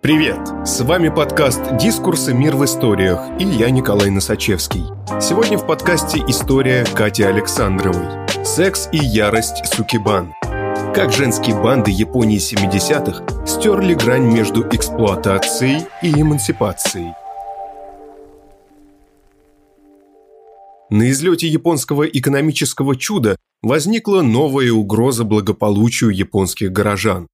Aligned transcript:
Привет! 0.00 0.38
С 0.64 0.80
вами 0.82 1.08
подкаст 1.08 1.60
«Дискурсы. 1.76 2.32
Мир 2.32 2.54
в 2.54 2.64
историях» 2.64 3.18
и 3.40 3.44
я 3.44 3.68
Николай 3.68 4.10
Носачевский. 4.10 4.84
Сегодня 5.20 5.58
в 5.58 5.66
подкасте 5.66 6.22
история 6.28 6.84
Кати 6.94 7.24
Александровой. 7.24 8.06
Секс 8.44 8.88
и 8.92 8.98
ярость 8.98 9.66
Сукибан. 9.66 10.32
Как 10.94 11.12
женские 11.12 11.60
банды 11.60 11.90
Японии 11.90 12.38
70-х 12.38 13.44
стерли 13.44 13.94
грань 13.94 14.32
между 14.32 14.62
эксплуатацией 14.68 15.86
и 16.00 16.12
эмансипацией. 16.12 17.14
На 20.90 21.10
излете 21.10 21.48
японского 21.48 22.04
экономического 22.04 22.94
чуда 22.94 23.36
возникла 23.62 24.22
новая 24.22 24.70
угроза 24.70 25.24
благополучию 25.24 26.10
японских 26.10 26.70
горожан. 26.70 27.26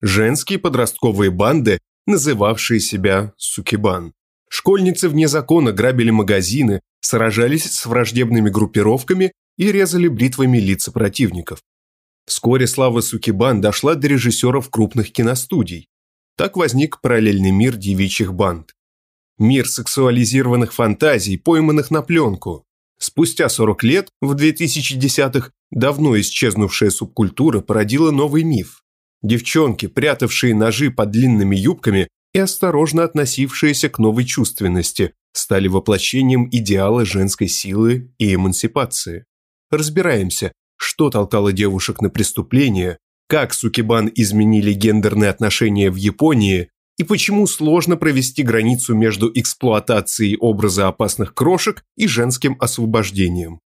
Женские 0.00 0.60
подростковые 0.60 1.32
банды 1.32 1.80
называвшие 2.06 2.80
себя 2.80 3.32
Сукибан. 3.36 4.12
Школьницы 4.48 5.08
вне 5.08 5.28
закона 5.28 5.72
грабили 5.72 6.10
магазины, 6.10 6.80
сражались 7.00 7.64
с 7.64 7.86
враждебными 7.86 8.50
группировками 8.50 9.32
и 9.56 9.72
резали 9.72 10.08
бритвами 10.08 10.58
лица 10.58 10.92
противников. 10.92 11.62
Вскоре 12.26 12.66
слава 12.66 13.00
Сукибан 13.00 13.60
дошла 13.60 13.94
до 13.94 14.08
режиссеров 14.08 14.70
крупных 14.70 15.12
киностудий. 15.12 15.88
Так 16.36 16.56
возник 16.56 17.00
параллельный 17.00 17.50
мир 17.50 17.76
девичьих 17.76 18.32
банд. 18.34 18.74
Мир 19.38 19.68
сексуализированных 19.68 20.72
фантазий, 20.72 21.36
пойманных 21.36 21.90
на 21.90 22.02
пленку. 22.02 22.64
Спустя 22.98 23.48
40 23.48 23.82
лет, 23.82 24.08
в 24.20 24.34
2010-х, 24.34 25.50
давно 25.70 26.18
исчезнувшая 26.20 26.90
субкультура 26.90 27.60
породила 27.60 28.10
новый 28.10 28.44
миф. 28.44 28.81
Девчонки, 29.22 29.86
прятавшие 29.86 30.54
ножи 30.54 30.90
под 30.90 31.10
длинными 31.10 31.54
юбками 31.56 32.08
и 32.34 32.38
осторожно 32.38 33.04
относившиеся 33.04 33.88
к 33.88 33.98
новой 33.98 34.24
чувственности, 34.24 35.14
стали 35.32 35.68
воплощением 35.68 36.48
идеала 36.50 37.04
женской 37.04 37.48
силы 37.48 38.12
и 38.18 38.34
эмансипации. 38.34 39.24
Разбираемся, 39.70 40.52
что 40.76 41.08
толкало 41.08 41.52
девушек 41.52 42.00
на 42.00 42.10
преступления, 42.10 42.98
как 43.28 43.54
сукибан 43.54 44.10
изменили 44.14 44.72
гендерные 44.72 45.30
отношения 45.30 45.90
в 45.90 45.96
Японии 45.96 46.68
и 46.98 47.04
почему 47.04 47.46
сложно 47.46 47.96
провести 47.96 48.42
границу 48.42 48.94
между 48.94 49.30
эксплуатацией 49.32 50.36
образа 50.36 50.88
опасных 50.88 51.32
крошек 51.32 51.82
и 51.96 52.06
женским 52.06 52.56
освобождением. 52.60 53.60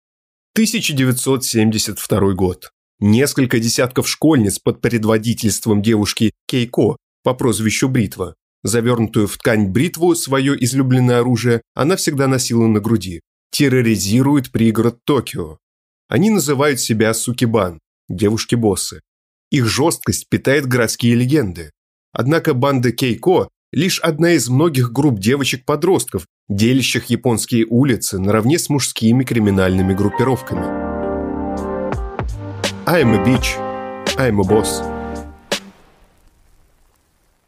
1972 0.53 2.33
год. 2.33 2.72
Несколько 3.00 3.60
десятков 3.60 4.08
школьниц 4.08 4.60
под 4.60 4.80
предводительством 4.80 5.82
девушки 5.82 6.32
Кейко 6.48 6.96
по 7.24 7.34
прозвищу 7.34 7.90
Бритва. 7.90 8.36
Завернутую 8.64 9.28
в 9.28 9.38
ткань 9.38 9.68
бритву, 9.68 10.16
свое 10.16 10.56
излюбленное 10.64 11.20
оружие, 11.20 11.62
она 11.73 11.98
всегда 11.98 12.28
носила 12.28 12.68
на 12.68 12.80
груди. 12.80 13.22
Терроризирует 13.52 14.52
пригород 14.52 15.04
Токио. 15.04 15.58
Они 16.08 16.30
называют 16.30 16.80
себя 16.80 17.14
Сукибан, 17.14 17.80
девушки-боссы. 18.10 19.02
Их 19.52 19.66
жесткость 19.66 20.30
питает 20.30 20.66
городские 20.66 21.16
легенды. 21.16 21.72
Однако 22.12 22.54
банда 22.54 22.92
Кейко– 22.92 23.50
лишь 23.72 24.00
одна 24.00 24.32
из 24.32 24.48
многих 24.48 24.94
групп 24.94 25.20
девочек-подростков, 25.20 26.26
делящих 26.48 27.10
японские 27.10 27.66
улицы 27.66 28.20
наравне 28.20 28.58
с 28.58 28.70
мужскими 28.70 29.23
криминальными 29.26 29.94
группировками. 29.94 30.95
I'm 32.88 33.16
a 33.16 33.25
bitch, 33.25 33.58
I'm 34.16 34.39
a 34.39 34.44
boss. 34.44 34.83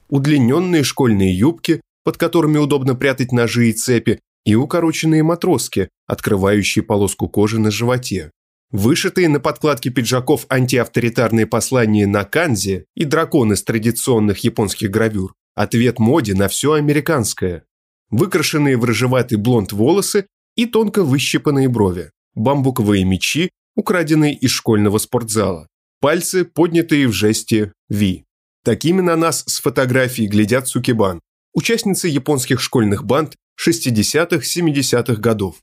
Удлиненные 0.10 0.84
школьные 0.84 1.32
юбки, 1.38 1.82
под 2.04 2.18
которыми 2.18 2.58
удобно 2.58 2.96
прятать 2.96 3.32
ножи 3.32 3.70
и 3.70 3.74
цепи, 3.74 4.20
и 4.46 4.56
укороченные 4.56 5.22
матроски, 5.22 5.90
открывающие 6.08 6.84
полоску 6.84 7.30
кожи 7.30 7.60
на 7.60 7.70
животе. 7.70 8.32
Вышитые 8.72 9.30
на 9.30 9.40
подкладке 9.40 9.92
пиджаков 9.92 10.48
антиавторитарные 10.50 11.46
послания 11.46 12.08
на 12.08 12.24
канзе 12.24 12.86
и 12.96 13.06
драконы 13.06 13.56
с 13.56 13.64
традиционных 13.64 14.40
японских 14.40 14.90
гравюр. 14.90 15.36
Ответ 15.54 16.00
моде 16.00 16.34
на 16.34 16.48
все 16.48 16.74
американское. 16.74 17.64
Выкрашенные 18.10 18.76
в 18.76 18.86
рыжеватый 18.86 19.38
блонд 19.38 19.72
волосы 19.72 20.26
и 20.56 20.66
тонко 20.66 21.04
выщипанные 21.04 21.70
брови. 21.70 22.10
Бамбуковые 22.34 23.04
мечи 23.04 23.52
украденный 23.78 24.34
из 24.34 24.52
школьного 24.52 24.98
спортзала. 24.98 25.70
Пальцы, 26.02 26.44
поднятые 26.44 27.08
в 27.08 27.14
жесте 27.14 27.72
«Ви». 27.88 28.26
Такими 28.66 29.00
на 29.02 29.16
нас 29.16 29.44
с 29.48 29.62
фотографией 29.62 30.28
глядят 30.28 30.68
Сукибан, 30.68 31.22
участницы 31.54 32.10
японских 32.10 32.60
школьных 32.60 33.06
банд 33.06 33.36
60-70-х 33.66 35.22
годов. 35.22 35.58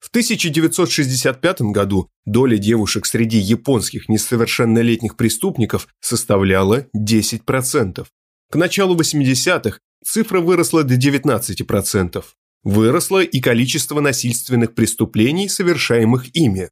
В 0.00 0.08
1965 0.08 1.62
году 1.62 2.08
доля 2.24 2.58
девушек 2.58 3.06
среди 3.06 3.38
японских 3.38 4.08
несовершеннолетних 4.08 5.16
преступников 5.16 5.88
составляла 6.00 6.86
10%. 6.96 8.06
К 8.50 8.56
началу 8.56 8.96
80-х 8.96 9.78
цифра 10.04 10.40
выросла 10.40 10.82
до 10.82 10.94
19%. 10.94 12.24
Выросло 12.62 13.22
и 13.22 13.40
количество 13.40 14.00
насильственных 14.00 14.74
преступлений, 14.74 15.48
совершаемых 15.48 16.34
ими. 16.34 16.68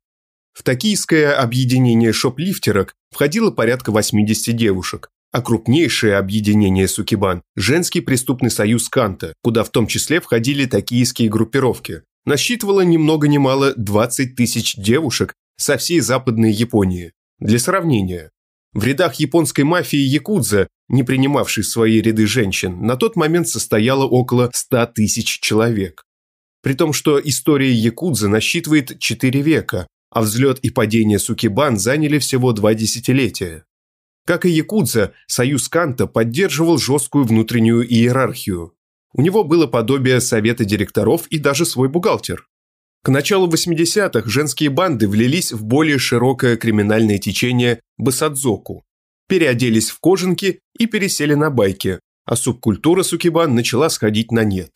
В 0.53 0.63
токийское 0.63 1.37
объединение 1.37 2.13
шоплифтерок 2.13 2.95
входило 3.11 3.51
порядка 3.51 3.93
80 3.93 4.57
девушек, 4.57 5.11
а 5.31 5.41
крупнейшее 5.43 6.17
объединение 6.17 6.89
Сукибан– 6.89 7.43
женский 7.57 8.01
преступный 8.01 8.51
союз 8.51 8.89
Канта, 8.89 9.35
куда 9.43 9.65
в 9.65 9.71
том 9.71 9.87
числе 9.87 10.21
входили 10.21 10.67
токийские 10.67 11.29
группировки, 11.29 12.03
насчитывало 12.25 12.81
ни 12.83 12.97
много 12.97 13.29
ни 13.29 13.39
мало 13.39 13.75
20 13.77 14.37
тысяч 14.37 14.75
девушек 14.77 15.35
со 15.57 15.77
всей 15.77 16.01
Западной 16.01 16.53
Японии. 16.53 17.13
Для 17.41 17.59
сравнения, 17.59 18.31
в 18.73 18.85
рядах 18.85 19.15
японской 19.15 19.63
мафии 19.63 19.99
Якудза, 19.99 20.69
не 20.89 21.03
принимавшей 21.03 21.63
в 21.63 21.69
свои 21.69 22.01
ряды 22.01 22.27
женщин, 22.27 22.83
на 22.83 22.97
тот 22.97 23.17
момент 23.17 23.49
состояло 23.49 24.05
около 24.05 24.51
100 24.53 24.87
тысяч 24.87 25.41
человек. 25.41 26.03
При 26.63 26.75
том, 26.75 26.93
что 26.93 27.21
история 27.23 27.73
Якудза 27.73 28.29
насчитывает 28.29 28.99
4 28.99 29.43
века, 29.43 29.87
а 30.11 30.23
взлет 30.23 30.59
и 30.61 30.71
падение 30.71 31.19
Сукибан 31.19 31.79
заняли 31.79 32.19
всего 32.19 32.53
два 32.53 32.75
десятилетия. 32.75 33.65
Как 34.27 34.45
и 34.45 34.51
Якудза, 34.51 35.15
союз 35.27 35.69
Канта 35.69 36.07
поддерживал 36.07 36.79
жесткую 36.79 37.25
внутреннюю 37.25 37.87
иерархию. 37.87 38.75
У 39.15 39.23
него 39.23 39.43
было 39.43 39.67
подобие 39.67 40.21
совета 40.21 40.65
директоров 40.65 41.27
и 41.29 41.39
даже 41.39 41.65
свой 41.65 41.89
бухгалтер. 41.89 42.47
К 43.03 43.09
началу 43.09 43.49
80-х 43.49 44.29
женские 44.29 44.71
банды 44.71 45.09
влились 45.09 45.53
в 45.53 45.65
более 45.65 45.99
широкое 45.99 46.57
криминальное 46.57 47.19
течение 47.19 47.81
басадзоку, 47.97 48.85
переоделись 49.29 49.91
в 49.91 49.99
кожанки 50.01 50.61
и 50.79 50.87
пересели 50.87 51.35
на 51.35 51.51
байки, 51.51 52.01
а 52.27 52.37
субкультура 52.37 53.03
сукибан 53.03 53.55
начала 53.55 53.89
сходить 53.89 54.33
на 54.33 54.45
нет. 54.45 54.73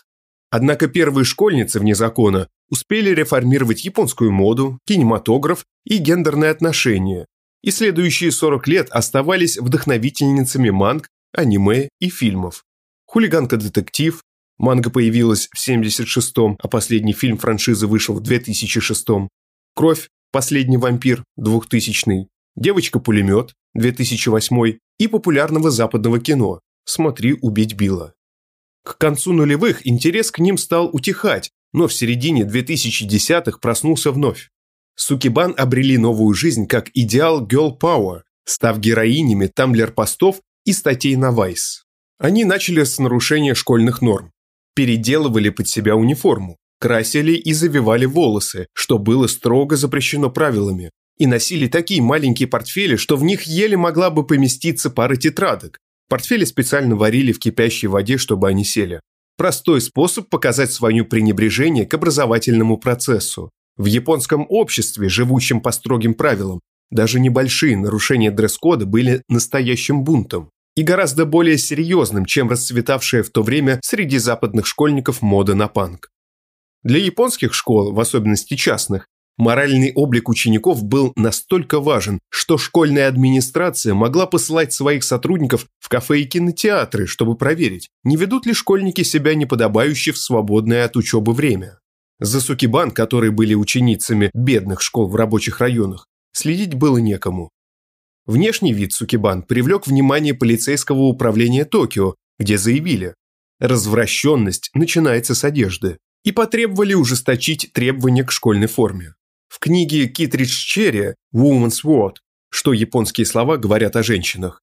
Однако 0.51 0.87
первые 0.87 1.25
школьницы 1.25 1.81
вне 1.81 1.95
закона 1.95 2.49
успели 2.73 3.11
реформировать 3.11 3.85
японскую 3.85 4.33
моду, 4.33 4.79
кинематограф 4.87 5.67
и 5.85 5.99
гендерные 5.99 6.51
отношения, 6.51 7.27
и 7.63 7.71
следующие 7.71 8.33
40 8.33 8.67
лет 8.67 8.89
оставались 8.91 9.59
вдохновительницами 9.59 10.71
манг, 10.71 11.09
аниме 11.35 11.91
и 12.01 12.09
фильмов. 12.09 12.65
«Хулиганка-детектив», 13.05 14.23
манга 14.57 14.89
появилась 14.89 15.51
в 15.53 15.69
76-м, 15.69 16.57
а 16.59 16.69
последний 16.69 17.13
фильм 17.13 17.37
франшизы 17.37 17.87
вышел 17.87 18.15
в 18.15 18.23
2006-м, 18.23 19.29
«Кровь. 19.75 20.09
Последний 20.33 20.79
вампир» 20.79 21.25
2000-й, 21.39 22.29
«Девочка-пулемет» 22.57 23.53
2008 23.75 24.79
и 24.99 25.09
популярного 25.09 25.71
западного 25.71 26.21
кино 26.21 26.61
«Смотри, 26.87 27.37
убить 27.43 27.75
Билла». 27.75 28.15
К 28.83 28.97
концу 28.97 29.35
нулевых 29.35 29.87
интерес 29.87 30.31
к 30.31 30.39
ним 30.39 30.57
стал 30.57 30.89
утихать, 30.91 31.51
но 31.73 31.89
в 31.89 31.95
середине 31.95 32.43
2010-х 32.43 33.59
проснулся 33.61 34.13
вновь. 34.13 34.51
Сукибан 34.95 35.55
обрели 35.57 35.99
новую 35.99 36.35
жизнь 36.35 36.67
как 36.67 36.91
идеал 36.95 37.47
girl 37.47 37.79
power, 37.79 38.23
став 38.45 38.79
героинями 38.79 39.47
тамблер-постов 39.47 40.41
и 40.65 40.73
статей 40.73 41.17
на 41.17 41.31
Vice. 41.31 41.83
Они 42.19 42.45
начали 42.45 42.85
с 42.85 42.99
нарушения 42.99 43.55
школьных 43.55 44.03
норм. 44.03 44.33
Переделывали 44.75 45.51
под 45.51 45.69
себя 45.69 45.97
униформу, 45.97 46.57
красили 46.79 47.33
и 47.33 47.53
завивали 47.53 48.05
волосы, 48.05 48.67
что 48.75 48.99
было 48.99 49.27
строго 49.27 49.77
запрещено 49.77 50.31
правилами, 50.31 50.91
и 51.19 51.27
носили 51.27 51.69
такие 51.69 52.03
маленькие 52.03 52.49
портфели, 52.49 52.97
что 52.97 53.17
в 53.17 53.25
них 53.25 53.43
еле 53.43 53.77
могла 53.77 54.11
бы 54.11 54.27
поместиться 54.27 54.91
пара 54.91 55.17
тетрадок. 55.17 55.79
Портфели 56.09 56.45
специально 56.45 56.97
варили 56.97 57.33
в 57.33 57.39
кипящей 57.39 57.89
воде, 57.89 58.19
чтобы 58.19 58.49
они 58.49 58.65
сели. 58.65 59.01
Простой 59.43 59.81
способ 59.81 60.29
показать 60.29 60.71
свое 60.71 61.03
пренебрежение 61.03 61.85
к 61.85 61.93
образовательному 61.95 62.79
процессу. 62.79 63.51
В 63.77 63.87
японском 63.87 64.47
обществе, 64.49 65.09
живущем 65.09 65.61
по 65.61 65.73
строгим 65.73 66.15
правилам, 66.15 66.61
даже 66.93 67.19
небольшие 67.19 67.77
нарушения 67.77 68.31
дресс-кода 68.31 68.87
были 68.87 69.25
настоящим 69.29 70.05
бунтом. 70.05 70.51
и 70.77 70.85
гораздо 70.85 71.27
более 71.27 71.59
серьезным, 71.59 72.25
чем 72.25 72.51
расцветавшая 72.51 73.25
в 73.25 73.31
то 73.31 73.43
время 73.43 73.81
среди 73.83 74.19
западных 74.19 74.65
школьников 74.65 75.23
мода 75.23 75.57
на 75.57 75.67
панк. 75.67 76.09
Для 76.85 77.01
японских 77.01 77.53
школ, 77.53 77.93
в 77.93 77.99
особенности 77.99 78.55
частных, 78.55 79.09
моральный 79.43 79.93
облик 79.95 80.29
учеников 80.29 80.85
был 80.85 81.13
настолько 81.17 81.81
важен, 81.81 82.21
что 82.31 82.57
школьная 82.57 83.09
администрация 83.09 83.93
могла 83.93 84.27
посылать 84.27 84.73
своих 84.73 85.03
сотрудников 85.03 85.67
в 85.81 85.89
кафе 85.89 86.21
и 86.21 86.25
кинотеатры, 86.25 87.07
чтобы 87.07 87.37
проверить, 87.37 87.91
не 88.05 88.17
ведут 88.17 88.47
ли 88.47 88.55
школьники 88.55 89.03
себя 89.03 89.35
неподобающе 89.35 90.13
в 90.13 90.19
свободное 90.19 90.85
от 90.85 90.97
учебы 90.97 91.33
время. 91.33 91.81
За 92.21 92.41
Сукибан, 92.41 92.93
которые 92.93 93.33
были 93.33 93.55
ученицами 93.55 94.31
бедных 94.33 94.81
школ 94.81 95.09
в 95.09 95.17
рабочих 95.17 95.59
районах, 95.59 96.07
следить 96.33 96.75
было 96.75 96.99
некому. 96.99 97.51
Внешний 98.27 98.73
вид 98.73 98.93
Сукибан 98.93 99.43
привлек 99.43 99.89
внимание 99.89 100.35
полицейского 100.35 101.01
управления 101.01 101.65
Токио, 101.65 102.15
где 102.39 102.57
заявили 102.57 103.15
«развращенность 103.59 104.71
начинается 104.75 105.35
с 105.35 105.43
одежды» 105.43 105.99
и 106.23 106.31
потребовали 106.31 106.95
ужесточить 106.95 107.73
требования 107.73 108.23
к 108.23 108.31
школьной 108.31 108.69
форме. 108.69 109.15
В 109.53 109.59
книге 109.59 110.07
Китридж 110.07 110.65
Черри 110.65 111.13
«Woman's 111.35 111.85
Word», 111.85 112.15
что 112.49 112.73
японские 112.73 113.27
слова 113.27 113.59
говорят 113.59 113.97
о 113.97 114.03
женщинах, 114.03 114.63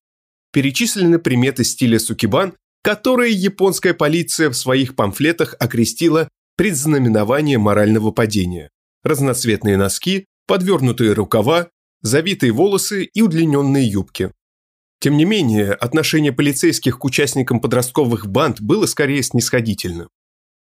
перечислены 0.51 1.19
приметы 1.19 1.63
стиля 1.63 1.99
сукибан, 1.99 2.55
которые 2.81 3.35
японская 3.35 3.93
полиция 3.93 4.49
в 4.49 4.55
своих 4.55 4.95
памфлетах 4.95 5.55
окрестила 5.59 6.27
предзнаменование 6.57 7.59
морального 7.59 8.09
падения. 8.09 8.71
Разноцветные 9.03 9.77
носки, 9.77 10.25
подвернутые 10.47 11.13
рукава, 11.13 11.69
завитые 12.01 12.51
волосы 12.51 13.03
и 13.03 13.21
удлиненные 13.21 13.87
юбки. 13.87 14.31
Тем 14.99 15.17
не 15.17 15.25
менее, 15.25 15.73
отношение 15.73 16.31
полицейских 16.31 16.97
к 16.97 17.05
участникам 17.05 17.59
подростковых 17.59 18.25
банд 18.25 18.59
было 18.59 18.87
скорее 18.87 19.21
снисходительным. 19.21 20.09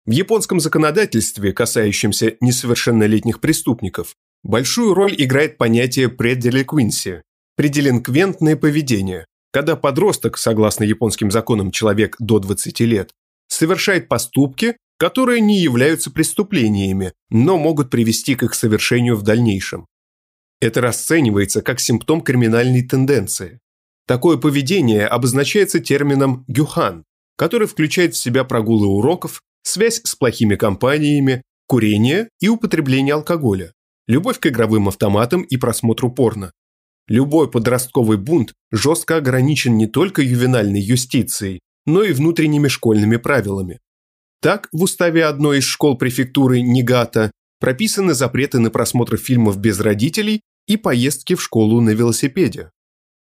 В 0.04 0.10
японском 0.10 0.58
законодательстве, 0.58 1.52
касающемся 1.52 2.36
несовершеннолетних 2.40 3.40
преступников, 3.40 4.16
большую 4.42 4.94
роль 4.94 5.14
играет 5.16 5.58
понятие 5.58 6.08
пределиквинси– 6.08 7.22
пределинквентное 7.56 8.56
поведение, 8.56 9.26
когда 9.52 9.76
подросток, 9.76 10.38
согласно 10.38 10.82
японским 10.82 11.30
законам 11.30 11.70
человек 11.70 12.16
до 12.18 12.40
20 12.40 12.80
лет, 12.80 13.12
совершает 13.46 14.08
поступки, 14.08 14.76
которые 14.98 15.40
не 15.40 15.60
являются 15.60 16.10
преступлениями, 16.10 17.12
но 17.30 17.56
могут 17.56 17.90
привести 17.90 18.34
к 18.34 18.42
их 18.42 18.54
совершению 18.54 19.16
в 19.16 19.22
дальнейшем. 19.22 19.86
Это 20.60 20.80
расценивается 20.80 21.62
как 21.62 21.78
симптом 21.78 22.22
криминальной 22.22 22.82
тенденции. 22.82 23.60
Такое 24.08 24.36
поведение 24.36 25.06
обозначается 25.06 25.78
термином 25.78 26.44
«гюхан», 26.48 27.04
который 27.36 27.68
включает 27.68 28.14
в 28.14 28.18
себя 28.18 28.42
прогулы 28.42 28.88
уроков, 28.88 29.42
связь 29.62 30.00
с 30.04 30.14
плохими 30.14 30.56
компаниями, 30.56 31.42
курение 31.66 32.28
и 32.40 32.48
употребление 32.48 33.14
алкоголя, 33.14 33.72
любовь 34.06 34.38
к 34.38 34.46
игровым 34.46 34.88
автоматам 34.88 35.42
и 35.42 35.56
просмотру 35.56 36.10
порно. 36.10 36.52
Любой 37.08 37.50
подростковый 37.50 38.16
бунт 38.16 38.52
жестко 38.70 39.16
ограничен 39.16 39.76
не 39.76 39.86
только 39.86 40.22
ювенальной 40.22 40.80
юстицией, 40.80 41.60
но 41.86 42.02
и 42.02 42.12
внутренними 42.12 42.68
школьными 42.68 43.16
правилами. 43.16 43.80
Так, 44.40 44.68
в 44.72 44.82
уставе 44.82 45.24
одной 45.24 45.58
из 45.58 45.64
школ 45.64 45.96
префектуры 45.96 46.60
Нигата 46.60 47.30
прописаны 47.60 48.14
запреты 48.14 48.58
на 48.58 48.70
просмотр 48.70 49.16
фильмов 49.16 49.58
без 49.58 49.78
родителей 49.80 50.42
и 50.66 50.76
поездки 50.76 51.34
в 51.34 51.42
школу 51.42 51.80
на 51.80 51.90
велосипеде. 51.90 52.70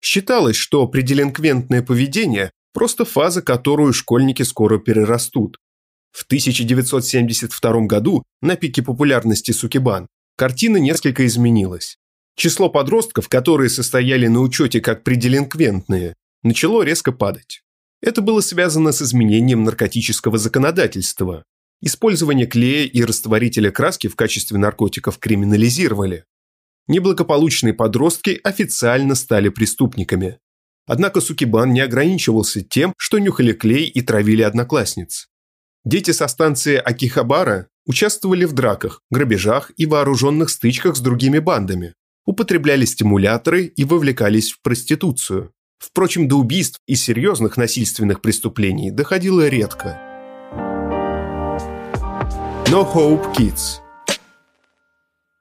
Считалось, 0.02 0.56
что 0.56 0.88
пределинквентное 0.88 1.82
поведение– 1.82 2.52
просто 2.74 3.06
фаза, 3.06 3.42
которую 3.42 3.94
школьники 3.94 4.44
скоро 4.44 4.78
перерастут. 4.78 5.58
В 6.16 6.24
1972 6.24 7.86
году, 7.88 8.24
на 8.42 8.56
пике 8.56 8.82
популярности 8.82 9.52
Сукибан, 9.52 10.08
картина 10.38 10.78
несколько 10.78 11.26
изменилась. 11.26 11.98
Число 12.38 12.70
подростков, 12.70 13.28
которые 13.28 13.70
состояли 13.70 14.28
на 14.28 14.40
учете 14.40 14.80
как 14.80 15.04
пределинквентные, 15.04 16.14
начало 16.42 16.84
резко 16.84 17.12
падать. 17.12 17.64
Это 18.02 18.22
было 18.22 18.40
связано 18.40 18.94
с 18.94 19.02
изменением 19.02 19.66
наркотического 19.66 20.38
законодательства. 20.38 21.44
Использование 21.82 22.48
клея 22.48 22.88
и 22.88 23.04
растворителя 23.04 23.70
краски 23.72 24.08
в 24.08 24.16
качестве 24.16 24.58
наркотиков 24.58 25.18
криминализировали 25.18 26.24
неблагополучные 26.88 27.74
подростки 27.74 28.40
официально 28.42 29.16
стали 29.16 29.50
преступниками. 29.50 30.40
Однако 30.88 31.20
Сукибан 31.20 31.74
не 31.74 31.82
ограничивался 31.82 32.62
тем, 32.62 32.94
что 32.98 33.20
нюхали 33.20 33.52
клей 33.52 33.88
и 33.88 34.02
травили 34.02 34.44
одноклассниц. 34.44 35.28
Дети 35.86 36.12
со 36.12 36.28
станции 36.28 36.76
Акихабара 36.76 37.68
участвовали 37.86 38.46
в 38.46 38.54
драках, 38.54 39.02
грабежах 39.12 39.72
и 39.78 39.86
вооруженных 39.86 40.50
стычках 40.50 40.96
с 40.96 41.00
другими 41.00 41.40
бандами, 41.40 41.94
употребляли 42.26 42.86
стимуляторы 42.86 43.66
и 43.66 43.86
вовлекались 43.86 44.52
в 44.52 44.62
проституцию. 44.62 45.52
Впрочем, 45.78 46.28
до 46.28 46.38
убийств 46.38 46.80
и 46.88 46.96
серьезных 46.96 47.56
насильственных 47.56 48.22
преступлений 48.22 48.90
доходило 48.90 49.48
редко. 49.48 50.02
No 52.68 52.92
Hope 52.92 53.36
Kids– 53.36 53.80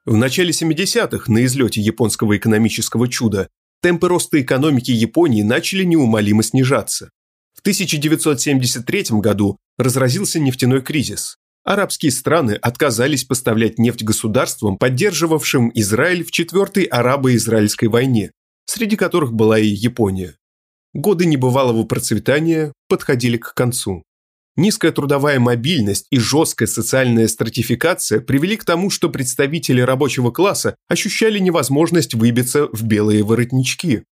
в 0.07 0.19
начале 0.19 0.51
70-х, 0.51 1.33
на 1.33 1.47
излете 1.47 1.81
японского 1.81 2.37
экономического 2.37 3.09
чуда, 3.09 3.49
темпы 3.81 4.09
роста 4.09 4.39
экономики 4.39 4.91
Японии 4.91 5.43
начали 5.43 5.83
неумолимо 5.83 6.43
снижаться. 6.43 7.11
В 7.55 7.61
1973 7.61 9.07
году 9.13 9.57
разразился 9.79 10.41
нефтяной 10.41 10.83
кризис. 10.83 11.37
Арабские 11.65 12.13
страны 12.13 12.53
отказались 12.53 13.25
поставлять 13.25 13.79
нефть 13.79 14.03
государствам, 14.03 14.77
поддерживавшим 14.77 15.71
Израиль 15.75 16.23
в 16.23 16.31
Четвертой 16.31 16.85
арабо-израильской 16.85 17.89
войне, 17.89 18.33
среди 18.67 18.97
которых 18.97 19.33
была 19.33 19.59
и 19.59 19.67
Япония. 19.67 20.35
Годы 20.93 21.25
небывалого 21.25 21.85
процветания 21.85 22.73
подходили 22.89 23.39
к 23.39 23.55
концу. 23.55 24.03
Низкая 24.57 24.93
трудовая 24.93 25.41
мобильность 25.41 26.07
и 26.11 26.19
жесткая 26.19 26.69
социальная 26.69 27.27
стратификация 27.27 28.21
привели 28.21 28.57
к 28.57 28.65
тому, 28.65 28.89
что 28.91 29.09
представители 29.09 29.81
рабочего 29.81 30.31
класса 30.31 30.77
ощущали 30.87 31.41
невозможность 31.41 32.15
выбиться 32.15 32.69
в 32.73 32.85
белые 32.85 33.25
воротнички. 33.25 34.05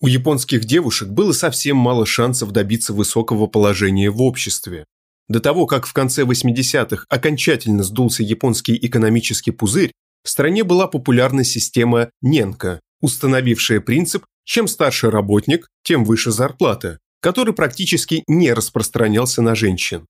У 0.00 0.08
японских 0.08 0.64
девушек 0.64 1.08
было 1.08 1.32
совсем 1.32 1.76
мало 1.76 2.04
шансов 2.04 2.50
добиться 2.50 2.92
высокого 2.92 3.46
положения 3.46 4.10
в 4.10 4.20
обществе. 4.20 4.86
До 5.28 5.40
того, 5.40 5.66
как 5.66 5.86
в 5.86 5.92
конце 5.92 6.22
80-х 6.22 7.04
окончательно 7.08 7.82
сдулся 7.82 8.22
японский 8.22 8.78
экономический 8.80 9.50
пузырь, 9.50 9.92
в 10.22 10.28
стране 10.28 10.64
была 10.64 10.86
популярна 10.86 11.44
система 11.44 12.10
Ненка, 12.22 12.80
установившая 13.00 13.80
принцип 13.80 14.24
«чем 14.44 14.68
старше 14.68 15.10
работник, 15.10 15.68
тем 15.82 16.04
выше 16.04 16.30
зарплата», 16.30 16.98
который 17.20 17.54
практически 17.54 18.22
не 18.28 18.52
распространялся 18.52 19.42
на 19.42 19.54
женщин. 19.54 20.06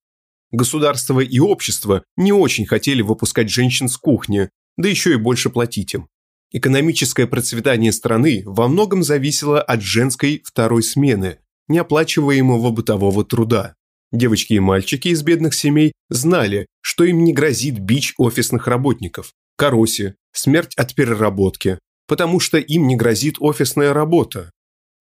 Государство 0.53 1.21
и 1.21 1.39
общество 1.39 2.05
не 2.17 2.33
очень 2.33 2.67
хотели 2.67 3.03
выпускать 3.03 3.51
женщин 3.51 3.89
с 3.89 3.97
кухни, 3.97 4.51
да 4.77 4.89
еще 4.89 5.13
и 5.13 5.17
больше 5.17 5.51
платить 5.51 5.95
им. 5.95 6.09
Экономическое 6.53 7.27
процветание 7.27 7.93
страны 7.93 8.43
во 8.47 8.69
многом 8.69 9.03
зависело 9.03 9.61
от 9.61 9.83
женской 9.83 10.43
второй 10.45 10.83
смены, 10.83 11.39
неоплачиваемого 11.69 12.71
бытового 12.71 13.25
труда. 13.25 13.75
Девочки 14.17 14.55
и 14.55 14.61
мальчики 14.61 15.09
из 15.09 15.23
бедных 15.23 15.55
семей 15.55 15.93
знали, 16.09 16.67
что 16.81 17.05
им 17.05 17.23
не 17.23 17.35
грозит 17.35 17.79
бич 17.79 18.15
офисных 18.17 18.67
работников, 18.67 19.33
короси, 19.59 20.15
смерть 20.33 20.75
от 20.77 20.95
переработки, 20.95 21.79
потому 22.09 22.41
что 22.41 22.57
им 22.57 22.87
не 22.87 22.97
грозит 22.97 23.37
офисная 23.41 23.93
работа, 23.93 24.51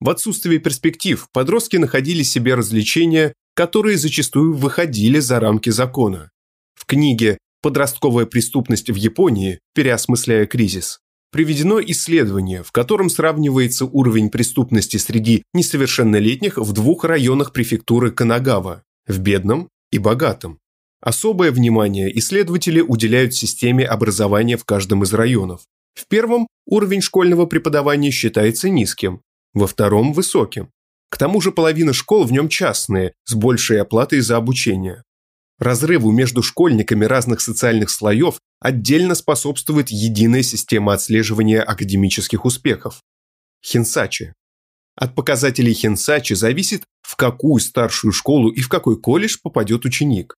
в 0.02 0.10
отсутствие 0.10 0.60
перспектив 0.60 1.28
подростки 1.32 1.78
находили 1.78 2.24
себе 2.24 2.56
развлечения, 2.56 3.34
которые 3.56 3.98
зачастую 3.98 4.54
выходили 4.54 5.20
за 5.20 5.40
рамки 5.40 5.70
закона. 5.70 6.32
В 6.74 6.86
книге 6.86 7.38
«Подростковая 7.62 8.26
преступность 8.26 8.90
в 8.90 8.96
Японии. 8.96 9.60
Переосмысляя 9.74 10.46
кризис» 10.46 11.00
приведено 11.32 11.82
исследование, 11.82 12.64
в 12.64 12.72
котором 12.72 13.10
сравнивается 13.10 13.86
уровень 13.86 14.30
преступности 14.30 14.96
среди 14.96 15.44
несовершеннолетних 15.54 16.58
в 16.58 16.72
двух 16.72 17.04
районах 17.04 17.52
префектуры 17.52 18.12
Канагава– 18.12 18.84
в 19.08 19.20
бедном 19.20 19.70
и 19.92 19.98
богатом. 19.98 20.60
Особое 21.02 21.52
внимание 21.52 22.18
исследователи 22.18 22.82
уделяют 22.82 23.34
системе 23.34 23.86
образования 23.86 24.58
в 24.58 24.66
каждом 24.66 25.04
из 25.04 25.14
районов. 25.14 25.62
В 25.94 26.08
первом 26.08 26.48
уровень 26.66 27.02
школьного 27.02 27.46
преподавания 27.46 28.12
считается 28.12 28.70
низким, 28.70 29.22
во 29.54 29.68
втором– 29.68 30.14
высоким. 30.14 30.70
К 31.10 31.18
тому 31.18 31.40
же 31.40 31.52
половина 31.52 31.94
школ 31.94 32.26
в 32.26 32.32
нем 32.32 32.50
частные, 32.50 33.14
с 33.26 33.36
большей 33.36 33.82
оплатой 33.82 34.20
за 34.22 34.38
обучение. 34.38 35.04
Разрыву 35.60 36.12
между 36.12 36.44
школьниками 36.44 37.06
разных 37.06 37.40
социальных 37.40 37.90
слоев 37.90 38.40
отдельно 38.60 39.16
способствует 39.16 39.90
единая 39.90 40.44
система 40.44 40.94
отслеживания 40.94 41.62
академических 41.62 42.44
успехов– 42.44 43.02
Хинсачи. 43.66 44.34
От 44.96 45.14
показателей 45.14 45.74
Хенсачи 45.74 46.34
зависит, 46.34 46.84
в 47.02 47.16
какую 47.16 47.60
старшую 47.60 48.12
школу 48.12 48.50
и 48.50 48.62
в 48.62 48.70
какой 48.70 49.00
колледж 49.00 49.38
попадет 49.44 49.86
ученик. 49.86 50.36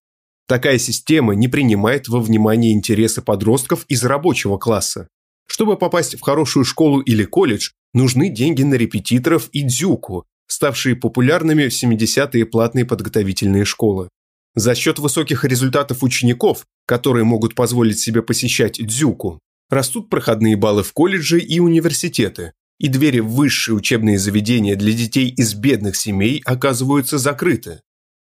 Такая 0.47 0.79
система 0.79 1.35
не 1.35 1.47
принимает 1.47 2.07
во 2.07 2.19
внимание 2.19 2.73
интересы 2.73 3.21
подростков 3.21 3.85
из 3.87 4.03
рабочего 4.03 4.57
класса. 4.57 5.07
Чтобы 5.47 5.77
попасть 5.77 6.17
в 6.17 6.21
хорошую 6.21 6.65
школу 6.65 7.01
или 7.01 7.23
колледж, 7.23 7.71
нужны 7.93 8.29
деньги 8.29 8.63
на 8.63 8.75
репетиторов 8.75 9.49
и 9.51 9.63
дзюку, 9.63 10.25
ставшие 10.47 10.95
популярными 10.95 11.67
в 11.67 11.73
70-е 11.73 12.45
платные 12.45 12.85
подготовительные 12.85 13.65
школы. 13.65 14.09
За 14.55 14.73
счет 14.73 14.99
высоких 14.99 15.45
результатов 15.45 16.01
учеников, 16.01 16.65
которые 16.85 17.25
могут 17.25 17.53
позволить 17.53 17.99
себе 17.99 18.23
посещать 18.23 18.79
дзюку, 18.79 19.39
растут 19.69 20.09
проходные 20.09 20.55
баллы 20.55 20.83
в 20.83 20.93
колледжи 20.93 21.39
и 21.39 21.59
университеты, 21.59 22.53
и 22.79 22.87
двери 22.87 23.19
в 23.19 23.29
высшие 23.29 23.75
учебные 23.75 24.19
заведения 24.19 24.75
для 24.75 24.93
детей 24.93 25.29
из 25.29 25.53
бедных 25.53 25.95
семей 25.95 26.41
оказываются 26.45 27.17
закрыты. 27.17 27.81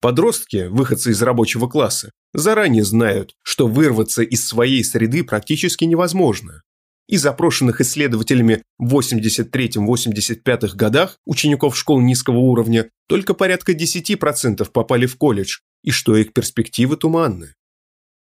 Подростки, 0.01 0.67
выходцы 0.67 1.11
из 1.11 1.21
рабочего 1.21 1.67
класса, 1.67 2.11
заранее 2.33 2.83
знают, 2.83 3.33
что 3.41 3.67
вырваться 3.67 4.21
из 4.21 4.45
своей 4.47 4.83
среды 4.83 5.23
практически 5.23 5.85
невозможно. 5.85 6.61
Из 7.07 7.21
запрошенных 7.21 7.81
исследователями 7.81 8.63
в 8.79 8.95
83-85 8.97 10.75
годах 10.75 11.17
учеников 11.25 11.77
школ 11.77 12.01
низкого 12.01 12.37
уровня 12.37 12.89
только 13.07 13.35
порядка 13.35 13.73
10% 13.73 14.69
попали 14.71 15.05
в 15.05 15.15
колледж, 15.17 15.59
и 15.83 15.91
что 15.91 16.17
их 16.17 16.33
перспективы 16.33 16.97
туманны. 16.97 17.53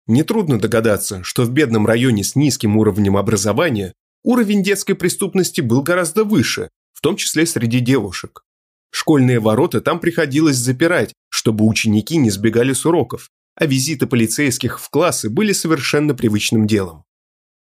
Нетрудно 0.08 0.60
догадаться, 0.60 1.24
что 1.24 1.44
в 1.44 1.52
бедном 1.52 1.86
районе 1.86 2.24
с 2.24 2.36
низким 2.36 2.76
уровнем 2.76 3.18
образования 3.18 3.94
уровень 4.24 4.64
детской 4.64 4.94
преступности 4.94 5.62
был 5.62 5.82
гораздо 5.82 6.24
выше, 6.24 6.70
в 6.94 7.02
том 7.02 7.16
числе 7.16 7.46
среди 7.46 7.80
девушек. 7.80 8.44
Школьные 8.92 9.40
ворота 9.40 9.82
там 9.82 10.00
приходилось 10.00 10.58
запирать, 10.58 11.14
чтобы 11.30 11.66
ученики 11.66 12.18
не 12.18 12.30
сбегали 12.30 12.74
с 12.74 12.86
уроков, 12.86 13.30
а 13.56 13.66
визиты 13.66 14.06
полицейских 14.06 14.80
в 14.80 14.90
классы 14.90 15.30
были 15.30 15.54
совершенно 15.54 16.14
привычным 16.14 16.68
делом. 16.68 17.04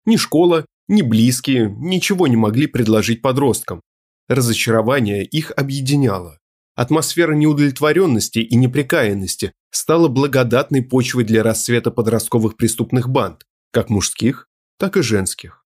Ни 0.05 0.17
школа, 0.17 0.65
ни 0.87 1.01
близкие 1.01 1.73
ничего 1.77 2.27
не 2.27 2.35
могли 2.35 2.67
предложить 2.67 3.21
подросткам. 3.21 3.81
Разочарование 4.27 5.25
их 5.25 5.51
объединяло. 5.55 6.39
Атмосфера 6.75 7.33
неудовлетворенности 7.33 8.39
и 8.39 8.55
непрекаянности 8.55 9.53
стала 9.71 10.07
благодатной 10.07 10.83
почвой 10.83 11.23
для 11.23 11.41
расцвета 11.41 11.89
подростковых 11.89 12.57
преступных 12.57 13.09
банд, 13.09 13.43
как 13.71 13.89
мужских, 13.89 14.47
так 14.77 14.97
и 14.97 15.01
женских. 15.01 15.64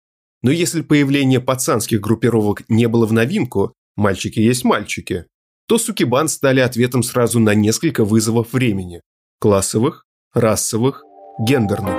Но 0.42 0.50
если 0.50 0.80
появление 0.80 1.40
пацанских 1.40 2.00
группировок 2.00 2.62
не 2.68 2.88
было 2.88 3.06
в 3.06 3.12
новинку, 3.12 3.74
мальчики 3.94 4.40
есть 4.40 4.64
мальчики, 4.64 5.26
то 5.68 5.78
сукибан 5.78 6.28
стали 6.28 6.58
ответом 6.58 7.04
сразу 7.04 7.38
на 7.38 7.54
несколько 7.54 8.04
вызовов 8.04 8.52
времени– 8.52 9.00
классовых, 9.38 10.04
расовых, 10.34 11.04
гендерных. 11.38 11.94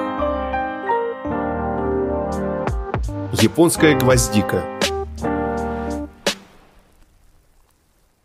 Японская 3.42 3.98
гвоздика 3.98 4.64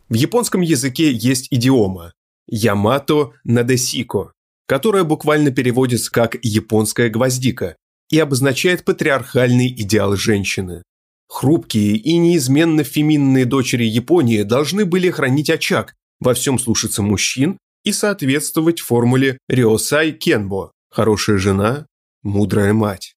В 0.08 0.14
японском 0.14 0.62
языке 0.62 1.12
есть 1.12 1.48
идиома 1.52 2.12
«ямато 2.48 3.32
надесико», 3.44 4.32
которая 4.66 5.04
буквально 5.04 5.52
переводится 5.52 6.10
как 6.10 6.36
«японская 6.42 7.08
гвоздика» 7.08 7.76
и 8.10 8.18
обозначает 8.18 8.84
патриархальный 8.84 9.68
идеал 9.68 10.16
женщины. 10.16 10.82
Хрупкие 11.28 11.96
и 11.96 12.16
неизменно 12.16 12.84
феминные 12.84 13.44
дочери 13.44 13.84
Японии 13.84 14.42
должны 14.42 14.86
были 14.86 15.10
хранить 15.10 15.50
очаг, 15.50 15.94
во 16.20 16.34
всем 16.34 16.58
слушаться 16.58 17.02
мужчин 17.02 17.58
и 17.84 17.92
соответствовать 17.92 18.80
формуле 18.80 19.38
Риосай 19.48 20.12
Кенбо– 20.12 20.72
хорошая 20.90 21.38
жена, 21.38 21.86
мудрая 22.22 22.72
мать. 22.72 23.14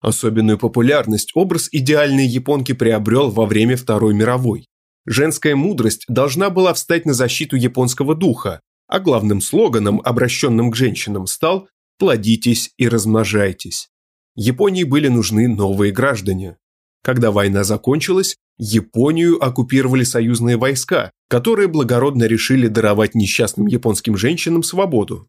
Особенную 0.00 0.58
популярность 0.58 1.32
образ 1.34 1.68
идеальной 1.72 2.26
японки 2.26 2.72
приобрел 2.72 3.30
во 3.30 3.46
время 3.46 3.76
Второй 3.76 4.14
мировой. 4.14 4.66
Женская 5.06 5.56
мудрость 5.56 6.04
должна 6.08 6.50
была 6.50 6.74
встать 6.74 7.06
на 7.06 7.14
защиту 7.14 7.56
японского 7.56 8.14
духа, 8.14 8.60
а 8.86 9.00
главным 9.00 9.40
слоганом, 9.40 10.00
обращенным 10.04 10.70
к 10.70 10.76
женщинам, 10.76 11.26
стал 11.26 11.68
«плодитесь 11.98 12.72
и 12.76 12.88
размножайтесь». 12.88 13.88
Японии 14.36 14.84
были 14.84 15.08
нужны 15.08 15.48
новые 15.48 15.92
граждане. 15.92 16.56
Когда 17.02 17.30
война 17.30 17.64
закончилась, 17.64 18.36
Японию 18.58 19.44
оккупировали 19.44 20.04
союзные 20.04 20.56
войска, 20.56 21.10
которые 21.28 21.66
благородно 21.66 22.24
решили 22.24 22.68
даровать 22.68 23.16
несчастным 23.16 23.66
японским 23.66 24.16
женщинам 24.16 24.62
свободу. 24.62 25.26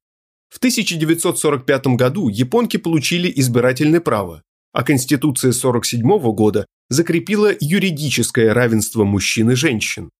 В 0.50 0.58
1945 0.58 1.88
году 1.98 2.30
японки 2.30 2.78
получили 2.78 3.32
избирательное 3.36 4.00
право, 4.00 4.44
а 4.74 4.84
Конституция 4.84 5.50
1947 5.50 6.34
года 6.34 6.68
закрепила 6.90 7.52
юридическое 7.60 8.54
равенство 8.54 9.04
мужчин 9.04 9.50
и 9.52 9.56
женщин. 9.56 10.12